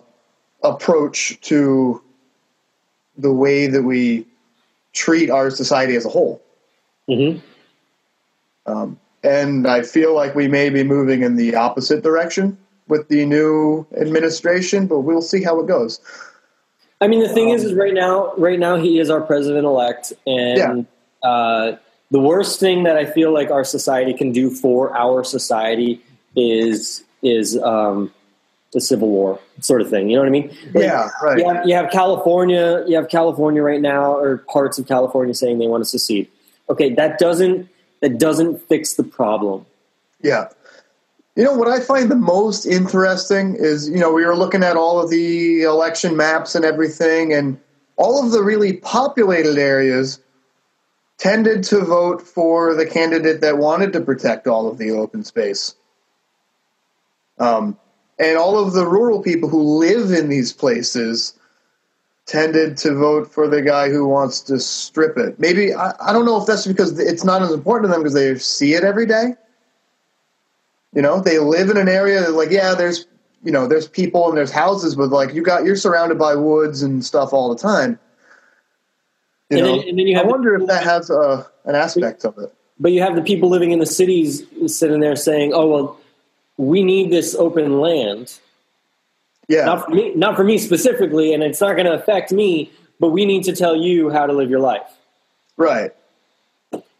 approach 0.63 1.39
to 1.43 2.03
the 3.19 3.33
way 3.33 3.67
that 3.67 3.83
we 3.83 4.27
treat 4.93 5.31
our 5.31 5.51
society 5.51 5.97
as 5.97 6.07
a 6.07 6.09
whole. 6.09 6.43
Mm-hmm. 7.09 7.39
Um, 8.71 8.99
and 9.23 9.67
I 9.67 9.83
feel 9.83 10.15
like 10.15 10.35
we 10.35 10.49
may 10.49 10.71
be 10.71 10.83
moving 10.83 11.23
in 11.23 11.37
the 11.37 11.55
opposite 11.55 12.03
direction 12.03 12.57
with 12.89 13.09
the 13.09 13.27
new 13.27 13.87
administration, 13.97 14.87
but 14.87 15.01
we'll 15.01 15.23
see 15.23 15.43
how 15.43 15.61
it 15.61 15.67
goes. 15.67 16.01
I 17.01 17.09
mean, 17.09 17.21
the 17.21 17.29
thing 17.29 17.51
um, 17.51 17.57
is, 17.57 17.65
is 17.65 17.75
right 17.75 17.93
now, 17.93 18.33
right 18.37 18.59
now 18.59 18.77
he 18.77 18.99
is 18.99 19.11
our 19.11 19.21
president 19.21 19.67
elect, 19.67 20.13
and 20.27 20.87
yeah. 21.23 21.29
uh, 21.29 21.77
the 22.11 22.21
worst 22.21 22.59
thing 22.61 22.85
that 22.85 22.97
I 22.97 23.05
feel 23.05 23.33
like 23.33 23.51
our 23.51 23.65
society 23.65 24.15
can 24.15 24.33
do 24.33 24.51
for 24.51 24.97
our 24.97 25.25
society 25.25 26.03
is 26.35 27.05
is 27.23 27.59
um, 27.59 28.13
the 28.73 28.81
civil 28.81 29.09
war 29.09 29.41
sort 29.61 29.81
of 29.81 29.91
thing. 29.91 30.09
You 30.09 30.17
know 30.17 30.23
what 30.23 30.29
I 30.29 30.31
mean? 30.31 30.49
Like, 30.75 30.85
yeah, 30.85 31.09
right. 31.23 31.39
You 31.39 31.49
have, 31.49 31.67
you 31.69 31.75
have 31.75 31.91
California, 31.91 32.85
you 32.87 32.97
have 32.97 33.09
California 33.09 33.63
right 33.63 33.81
now, 33.81 34.17
or 34.17 34.39
parts 34.39 34.79
of 34.79 34.87
California 34.87 35.35
saying 35.35 35.59
they 35.59 35.67
want 35.67 35.83
to 35.83 35.89
secede. 35.89 36.29
Okay, 36.71 36.95
that 36.95 37.19
doesn't 37.19 37.69
that 38.01 38.19
doesn't 38.19 38.63
fix 38.69 38.95
the 38.95 39.05
problem. 39.05 39.67
Yeah. 40.23 40.49
You 41.37 41.45
know 41.45 41.53
what 41.53 41.69
I 41.69 41.81
find 41.81 42.11
the 42.11 42.17
most 42.17 42.65
interesting 42.65 43.57
is 43.57 43.89
you 43.91 43.99
know 43.99 44.11
we 44.11 44.25
were 44.25 44.37
looking 44.37 44.65
at 44.65 44.77
all 44.77 44.99
of 44.99 45.11
the 45.11 45.63
election 45.63 46.17
maps 46.17 46.55
and 46.55 46.65
everything, 46.65 47.33
and 47.33 47.61
all 47.97 48.25
of 48.25 48.33
the 48.33 48.43
really 48.43 48.75
populated 48.79 49.59
areas 49.59 50.19
tended 51.19 51.63
to 51.65 51.81
vote 51.81 52.23
for 52.23 52.75
the 52.75 52.87
candidate 52.87 53.43
that 53.43 53.59
wanted 53.59 53.93
to 53.93 54.01
protect 54.01 54.47
all 54.47 54.69
of 54.69 54.79
the 54.79 54.91
open 54.91 55.25
space. 55.25 55.75
Um, 57.39 57.79
and 58.19 58.39
all 58.39 58.59
of 58.59 58.73
the 58.73 58.87
rural 58.87 59.23
people 59.23 59.49
who 59.49 59.79
live 59.79 60.11
in 60.11 60.29
these 60.29 60.53
places 60.53 61.35
tended 62.25 62.77
to 62.79 62.95
vote 62.95 63.31
for 63.31 63.47
the 63.47 63.63
guy 63.63 63.89
who 63.89 64.07
wants 64.07 64.41
to 64.41 64.59
strip 64.59 65.17
it. 65.17 65.39
Maybe, 65.39 65.75
I, 65.75 65.93
I 66.01 66.13
don't 66.13 66.25
know 66.25 66.41
if 66.41 66.47
that's 66.47 66.67
because 66.67 66.99
it's 66.99 67.25
not 67.25 67.43
as 67.43 67.53
important 67.53 67.91
to 67.91 67.93
them 67.93 68.03
because 68.03 68.15
they 68.15 68.37
see 68.39 68.75
it 68.75 68.85
every 68.85 69.07
day. 69.07 69.35
You 70.97 71.03
know, 71.03 71.21
they 71.21 71.39
live 71.39 71.69
in 71.69 71.77
an 71.77 71.91
area 71.91 72.23
that, 72.23 72.33
like, 72.33 72.51
yeah, 72.51 72.75
there's, 72.75 73.07
you 73.45 73.53
know, 73.53 73.67
there's 73.67 73.87
people 73.87 74.29
and 74.31 74.37
there's 74.37 74.51
houses, 74.51 74.97
but 74.97 75.11
like 75.11 75.35
you 75.35 75.43
got, 75.43 75.65
you're 75.65 75.77
surrounded 75.77 76.19
by 76.19 76.35
woods 76.35 76.83
and 76.83 77.05
stuff 77.05 77.35
all 77.35 77.55
the 77.55 77.61
time. 77.61 77.99
You 79.51 79.59
and 79.59 79.67
know, 79.67 79.77
then, 79.77 79.89
and 79.91 79.99
then 79.99 80.07
you 80.07 80.19
I 80.19 80.25
wonder 80.25 80.55
if 80.55 80.67
that 80.69 80.85
has 80.85 81.11
a, 81.11 81.47
an 81.67 81.75
aspect 81.75 82.25
of 82.25 82.39
it. 82.39 82.51
But 82.81 82.93
you 82.93 83.03
have 83.03 83.15
the 83.15 83.21
people 83.21 83.51
living 83.51 83.73
in 83.73 83.79
the 83.79 83.87
cities 83.87 84.43
sitting 84.67 85.01
there 85.01 85.17
saying, 85.17 85.53
"Oh 85.55 85.67
well, 85.67 86.01
we 86.57 86.83
need 86.83 87.13
this 87.13 87.35
open 87.35 87.79
land." 87.81 88.39
Yeah, 89.49 89.67
not 89.67 89.85
for 89.85 89.91
me, 89.93 90.15
not 90.15 90.35
for 90.35 90.45
me 90.45 90.59
specifically, 90.59 91.33
and 91.33 91.43
it's 91.43 91.61
not 91.61 91.75
going 91.75 91.87
to 91.87 91.93
affect 91.93 92.33
me. 92.33 92.73
But 92.99 93.11
we 93.11 93.25
need 93.25 93.45
to 93.45 93.55
tell 93.55 93.77
you 93.77 94.11
how 94.11 94.27
to 94.27 94.33
live 94.33 94.51
your 94.51 94.61
life. 94.61 94.91
Right. 95.57 95.93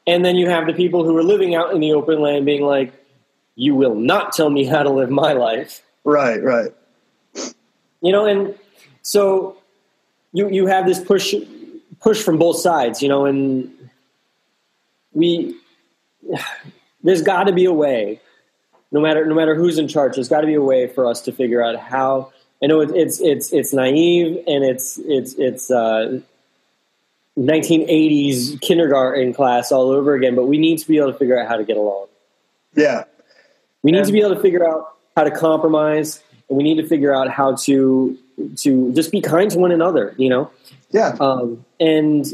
And 0.07 0.25
then 0.25 0.37
you 0.37 0.49
have 0.49 0.67
the 0.67 0.75
people 0.75 1.05
who 1.05 1.17
are 1.17 1.25
living 1.25 1.55
out 1.55 1.73
in 1.73 1.81
the 1.81 1.93
open 1.95 2.21
land 2.21 2.47
being 2.47 2.63
like, 2.63 2.93
"You 3.57 3.75
will 3.75 3.95
not 3.95 4.33
tell 4.33 4.51
me 4.51 4.65
how 4.65 4.83
to 4.83 4.91
live 4.91 5.11
my 5.11 5.33
life." 5.33 5.83
Right. 6.05 6.43
Right. 6.43 6.73
You 8.01 8.13
know, 8.13 8.25
and 8.25 8.55
so 9.03 9.57
you 10.33 10.49
you 10.49 10.67
have 10.67 10.87
this 10.87 11.01
push 11.01 11.35
push 12.01 12.23
from 12.23 12.39
both 12.39 12.59
sides, 12.59 13.03
you 13.03 13.09
know, 13.09 13.27
and 13.27 13.73
we 15.13 15.57
there's 17.03 17.23
got 17.23 17.45
to 17.45 17.53
be 17.53 17.65
a 17.65 17.73
way, 17.73 18.21
no 18.93 19.01
matter 19.01 19.25
no 19.27 19.35
matter 19.35 19.55
who's 19.55 19.79
in 19.79 19.89
charge, 19.89 20.15
there's 20.15 20.29
got 20.29 20.43
to 20.43 20.47
be 20.47 20.55
a 20.55 20.63
way 20.63 20.87
for 20.87 21.07
us 21.07 21.23
to 21.23 21.33
figure 21.33 21.63
out 21.63 21.79
how. 21.79 22.33
I 22.63 22.67
know 22.67 22.81
it's 22.81 23.21
it's 23.21 23.53
it's 23.53 23.75
naive 23.75 24.43
and 24.47 24.65
it's 24.65 24.99
it's 25.05 25.35
it's 25.35 25.71
uh, 25.71 26.21
1980s 27.39 28.61
kindergarten 28.63 29.35
class 29.35 29.71
all 29.73 29.91
over 29.91 30.15
again, 30.15 30.35
but 30.35 30.47
we 30.47 30.57
need 30.57 30.79
to 30.79 30.89
be 30.89 30.97
able 30.97 31.13
to 31.13 31.19
figure 31.19 31.39
out 31.39 31.49
how 31.49 31.57
to 31.57 31.65
get 31.65 31.77
along. 31.77 32.07
Yeah, 32.75 33.05
we 33.87 33.93
need 33.93 34.05
to 34.05 34.13
be 34.13 34.19
able 34.19 34.35
to 34.35 34.41
figure 34.43 34.69
out 34.69 34.97
how 35.17 35.23
to 35.23 35.31
compromise, 35.31 36.21
and 36.49 36.59
we 36.59 36.65
need 36.65 36.77
to 36.83 36.87
figure 36.89 37.15
out 37.15 37.31
how 37.31 37.55
to 37.55 38.19
to 38.57 38.93
just 38.95 39.13
be 39.13 39.21
kind 39.21 39.49
to 39.53 39.61
one 39.61 39.71
another. 39.71 40.13
You 40.19 40.29
know, 40.29 40.51
yeah. 40.91 41.17
Um, 41.21 41.65
and 41.79 42.27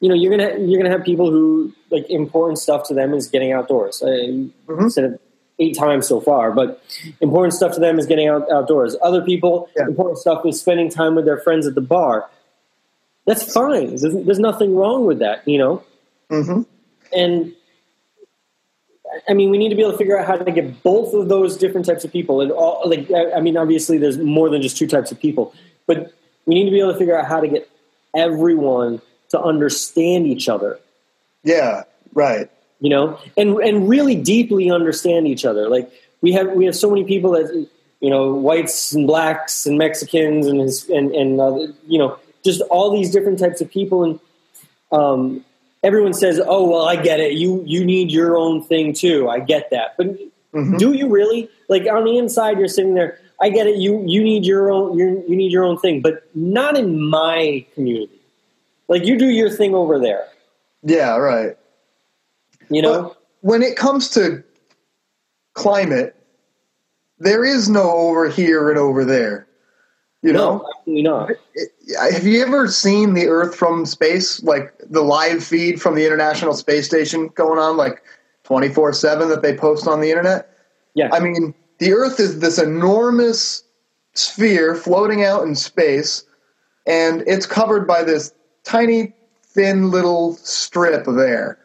you 0.00 0.08
know, 0.08 0.14
you're 0.14 0.34
gonna 0.34 0.58
you're 0.58 0.82
gonna 0.82 0.96
have 0.96 1.04
people 1.04 1.30
who 1.30 1.74
like 1.90 2.08
important 2.08 2.58
stuff 2.58 2.88
to 2.88 2.94
them 2.94 3.12
is 3.12 3.28
getting 3.28 3.52
outdoors. 3.52 4.02
I 4.02 4.06
mm-hmm. 4.06 4.88
said 4.88 5.04
it 5.04 5.20
eight 5.58 5.76
times 5.76 6.08
so 6.08 6.22
far, 6.22 6.52
but 6.52 6.82
important 7.20 7.52
stuff 7.52 7.74
to 7.74 7.80
them 7.80 7.98
is 7.98 8.06
getting 8.06 8.28
out, 8.28 8.50
outdoors. 8.50 8.96
Other 9.02 9.20
people, 9.20 9.68
yeah. 9.76 9.88
important 9.88 10.18
stuff 10.18 10.46
is 10.46 10.58
spending 10.58 10.88
time 10.88 11.14
with 11.14 11.26
their 11.26 11.38
friends 11.38 11.66
at 11.66 11.74
the 11.74 11.82
bar. 11.82 12.30
That's 13.26 13.52
fine. 13.52 13.96
There's, 13.96 14.14
there's 14.24 14.38
nothing 14.38 14.74
wrong 14.74 15.04
with 15.04 15.18
that, 15.18 15.46
you 15.46 15.58
know. 15.58 15.84
Mm-hmm. 16.30 16.62
And 17.12 17.54
I 19.28 19.34
mean, 19.34 19.50
we 19.50 19.58
need 19.58 19.70
to 19.70 19.74
be 19.74 19.82
able 19.82 19.92
to 19.92 19.98
figure 19.98 20.18
out 20.18 20.26
how 20.26 20.36
to 20.36 20.50
get 20.50 20.82
both 20.82 21.14
of 21.14 21.28
those 21.28 21.56
different 21.56 21.86
types 21.86 22.04
of 22.04 22.12
people. 22.12 22.40
And 22.40 22.50
all, 22.50 22.82
like, 22.86 23.10
I 23.34 23.40
mean, 23.40 23.56
obviously, 23.56 23.98
there's 23.98 24.18
more 24.18 24.48
than 24.50 24.62
just 24.62 24.76
two 24.76 24.86
types 24.86 25.10
of 25.10 25.18
people, 25.18 25.54
but 25.86 26.12
we 26.46 26.54
need 26.54 26.64
to 26.64 26.70
be 26.70 26.80
able 26.80 26.92
to 26.92 26.98
figure 26.98 27.18
out 27.18 27.26
how 27.26 27.40
to 27.40 27.48
get 27.48 27.68
everyone 28.14 29.00
to 29.30 29.40
understand 29.40 30.26
each 30.26 30.48
other. 30.48 30.78
Yeah, 31.42 31.84
right. 32.14 32.50
You 32.80 32.90
know, 32.90 33.18
and 33.36 33.56
and 33.58 33.88
really 33.88 34.14
deeply 34.14 34.70
understand 34.70 35.26
each 35.26 35.44
other. 35.44 35.68
Like 35.68 35.90
we 36.20 36.32
have 36.32 36.52
we 36.52 36.64
have 36.66 36.76
so 36.76 36.88
many 36.88 37.04
people 37.04 37.32
that 37.32 37.68
you 38.00 38.10
know, 38.10 38.32
whites 38.34 38.92
and 38.92 39.06
blacks 39.06 39.66
and 39.66 39.78
Mexicans 39.78 40.46
and 40.46 40.60
and 40.60 41.14
and 41.14 41.40
uh, 41.40 41.72
you 41.86 41.98
know, 41.98 42.18
just 42.44 42.60
all 42.62 42.90
these 42.90 43.10
different 43.10 43.38
types 43.38 43.60
of 43.60 43.70
people 43.70 44.04
and 44.04 44.20
um, 44.92 45.44
everyone 45.82 46.14
says, 46.14 46.40
"Oh, 46.44 46.68
well, 46.68 46.86
I 46.86 46.96
get 46.96 47.20
it. 47.20 47.32
You 47.34 47.62
you 47.66 47.84
need 47.84 48.10
your 48.10 48.36
own 48.36 48.62
thing 48.62 48.92
too. 48.92 49.28
I 49.28 49.40
get 49.40 49.70
that." 49.70 49.96
But 49.96 50.08
mm-hmm. 50.08 50.76
do 50.76 50.92
you 50.92 51.08
really? 51.08 51.48
Like 51.68 51.86
on 51.86 52.04
the 52.04 52.18
inside, 52.18 52.58
you're 52.58 52.68
sitting 52.68 52.94
there. 52.94 53.18
I 53.40 53.50
get 53.50 53.66
it. 53.66 53.76
You 53.76 54.02
you 54.06 54.22
need 54.22 54.44
your 54.44 54.70
own 54.70 54.98
you 54.98 55.24
you 55.28 55.36
need 55.36 55.52
your 55.52 55.64
own 55.64 55.78
thing, 55.78 56.00
but 56.00 56.24
not 56.34 56.76
in 56.76 57.08
my 57.08 57.64
community. 57.74 58.20
Like 58.88 59.04
you 59.04 59.18
do 59.18 59.28
your 59.28 59.50
thing 59.50 59.74
over 59.74 59.98
there. 59.98 60.26
Yeah, 60.82 61.16
right. 61.16 61.56
You 62.70 62.82
know, 62.82 63.02
but 63.02 63.22
when 63.40 63.62
it 63.62 63.76
comes 63.76 64.10
to 64.10 64.42
climate, 65.54 66.14
there 67.18 67.44
is 67.44 67.68
no 67.68 67.90
over 67.90 68.28
here 68.28 68.70
and 68.70 68.78
over 68.78 69.04
there. 69.04 69.47
You 70.22 70.32
no, 70.32 70.38
know, 70.38 70.66
absolutely 70.78 71.02
not. 71.02 71.30
Have 72.12 72.26
you 72.26 72.42
ever 72.42 72.66
seen 72.66 73.14
the 73.14 73.28
Earth 73.28 73.54
from 73.54 73.86
space, 73.86 74.42
like 74.42 74.74
the 74.90 75.02
live 75.02 75.44
feed 75.44 75.80
from 75.80 75.94
the 75.94 76.04
International 76.04 76.54
Space 76.54 76.86
Station 76.86 77.28
going 77.28 77.58
on, 77.58 77.76
like 77.76 78.02
twenty 78.42 78.68
four 78.68 78.92
seven 78.92 79.28
that 79.28 79.42
they 79.42 79.56
post 79.56 79.86
on 79.86 80.00
the 80.00 80.10
internet? 80.10 80.50
Yeah, 80.94 81.10
I 81.12 81.20
mean, 81.20 81.54
the 81.78 81.92
Earth 81.92 82.18
is 82.18 82.40
this 82.40 82.58
enormous 82.58 83.62
sphere 84.14 84.74
floating 84.74 85.22
out 85.22 85.44
in 85.44 85.54
space, 85.54 86.24
and 86.84 87.22
it's 87.28 87.46
covered 87.46 87.86
by 87.86 88.02
this 88.02 88.32
tiny, 88.64 89.14
thin 89.44 89.92
little 89.92 90.34
strip 90.34 91.06
of 91.06 91.18
air. 91.18 91.58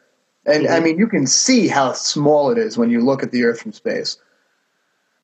And 0.45 0.65
mm-hmm. 0.65 0.73
I 0.73 0.79
mean, 0.79 0.99
you 0.99 1.07
can 1.07 1.25
see 1.25 1.67
how 1.67 1.93
small 1.93 2.51
it 2.51 2.59
is 2.59 2.77
when 2.77 2.91
you 2.91 3.01
look 3.01 3.23
at 3.23 3.31
the 3.31 3.45
Earth 3.45 3.61
from 3.61 3.73
space. 3.73 4.17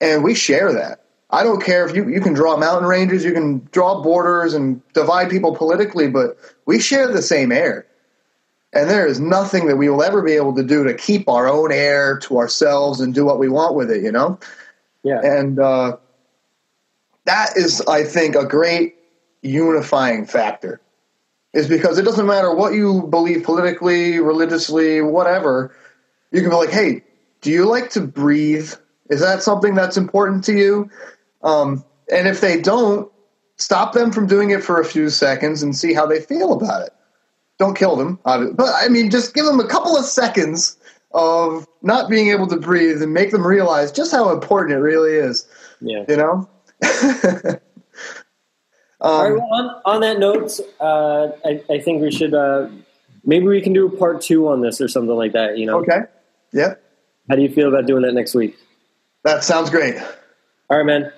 And 0.02 0.24
we 0.24 0.34
share 0.34 0.74
that. 0.74 1.04
I 1.32 1.44
don't 1.44 1.62
care 1.62 1.86
if 1.86 1.96
you, 1.96 2.10
you 2.10 2.22
can 2.22 2.34
draw 2.34 2.58
mountain 2.58 2.88
ranges, 2.88 3.24
you 3.24 3.34
can 3.34 3.68
draw 3.72 4.02
borders 4.02 4.54
and 4.54 4.82
divide 4.94 5.30
people 5.30 5.56
politically, 5.56 6.08
but 6.10 6.38
we 6.66 6.80
share 6.80 7.08
the 7.08 7.22
same 7.22 7.52
air. 7.52 7.86
And 8.74 8.90
there 8.90 9.06
is 9.06 9.20
nothing 9.20 9.68
that 9.68 9.78
we 9.78 9.90
will 9.90 10.04
ever 10.04 10.22
be 10.22 10.34
able 10.34 10.56
to 10.56 10.64
do 10.64 10.84
to 10.84 10.94
keep 10.94 11.28
our 11.28 11.48
own 11.48 11.72
air 11.72 12.20
to 12.20 12.38
ourselves 12.38 13.00
and 13.00 13.14
do 13.14 13.26
what 13.26 13.40
we 13.40 13.50
want 13.50 13.76
with 13.76 13.92
it, 13.92 14.04
you 14.04 14.12
know? 14.12 14.40
Yeah. 15.04 15.22
And 15.24 15.60
uh, 15.60 15.98
that 17.26 17.56
is, 17.56 17.82
I 17.82 18.04
think, 18.04 18.36
a 18.36 18.46
great 18.46 18.96
unifying 19.42 20.26
factor. 20.26 20.82
Is 21.54 21.68
because 21.68 21.98
it 21.98 22.04
doesn't 22.04 22.28
matter 22.28 22.54
what 22.54 22.74
you 22.74 23.08
believe 23.08 23.44
politically, 23.44 24.20
religiously, 24.20 25.02
whatever. 25.02 25.76
You 26.32 26.42
can 26.42 26.52
be 26.52 26.56
like, 26.56 26.70
hey, 26.70 27.04
do 27.42 27.50
you 27.50 27.66
like 27.66 27.90
to 27.92 28.02
breathe? 28.02 28.72
Is 29.10 29.20
that 29.22 29.42
something 29.42 29.74
that's 29.74 29.98
important 29.98 30.44
to 30.44 30.54
you? 30.54 30.92
Um, 31.42 31.84
and 32.12 32.28
if 32.28 32.42
they 32.42 32.60
don't, 32.60 33.12
stop 33.58 33.94
them 33.94 34.12
from 34.12 34.26
doing 34.26 34.52
it 34.52 34.64
for 34.64 34.80
a 34.80 34.86
few 34.86 35.10
seconds 35.10 35.62
and 35.62 35.76
see 35.76 35.94
how 35.94 36.06
they 36.06 36.22
feel 36.22 36.54
about 36.54 36.82
it. 36.84 36.94
Don't 37.58 37.78
kill 37.78 37.98
them, 37.98 38.20
but 38.24 38.72
I 38.74 38.88
mean, 38.88 39.12
just 39.12 39.34
give 39.34 39.46
them 39.46 39.60
a 39.60 39.68
couple 39.68 39.98
of 39.98 40.06
seconds 40.06 40.78
of 41.12 41.68
not 41.82 42.10
being 42.10 42.30
able 42.30 42.48
to 42.48 42.58
breathe 42.58 43.02
and 43.02 43.14
make 43.14 43.32
them 43.32 43.46
realize 43.46 43.92
just 43.92 44.12
how 44.12 44.32
important 44.32 44.78
it 44.78 44.82
really 44.82 45.14
is. 45.14 45.48
Yeah. 45.82 46.06
You 46.08 46.18
know? 46.18 46.50
um, 46.84 47.60
All 49.02 49.24
right, 49.24 49.34
well, 49.34 49.50
on, 49.52 49.82
on 49.86 50.02
that 50.02 50.20
note, 50.20 50.60
uh, 50.80 51.30
I, 51.46 51.62
I, 51.70 51.80
think 51.80 52.02
we 52.02 52.12
should, 52.12 52.34
uh, 52.34 52.70
maybe 53.26 53.48
we 53.48 53.62
can 53.62 53.74
do 53.74 53.88
a 53.88 53.98
part 53.98 54.22
two 54.22 54.48
on 54.48 54.62
this 54.62 54.80
or 54.80 54.88
something 54.88 55.16
like 55.16 55.34
that, 55.34 55.58
you 55.58 55.66
know? 55.66 55.80
Okay. 55.80 56.02
Yeah. 56.54 56.76
How 57.30 57.36
do 57.36 57.42
you 57.42 57.50
feel 57.50 57.68
about 57.68 57.88
doing 57.88 58.04
that 58.04 58.14
next 58.14 58.36
week? 58.36 58.56
That 59.24 59.44
sounds 59.44 59.70
great. 59.70 59.98
All 60.70 60.78
right, 60.78 60.86
man. 60.86 61.12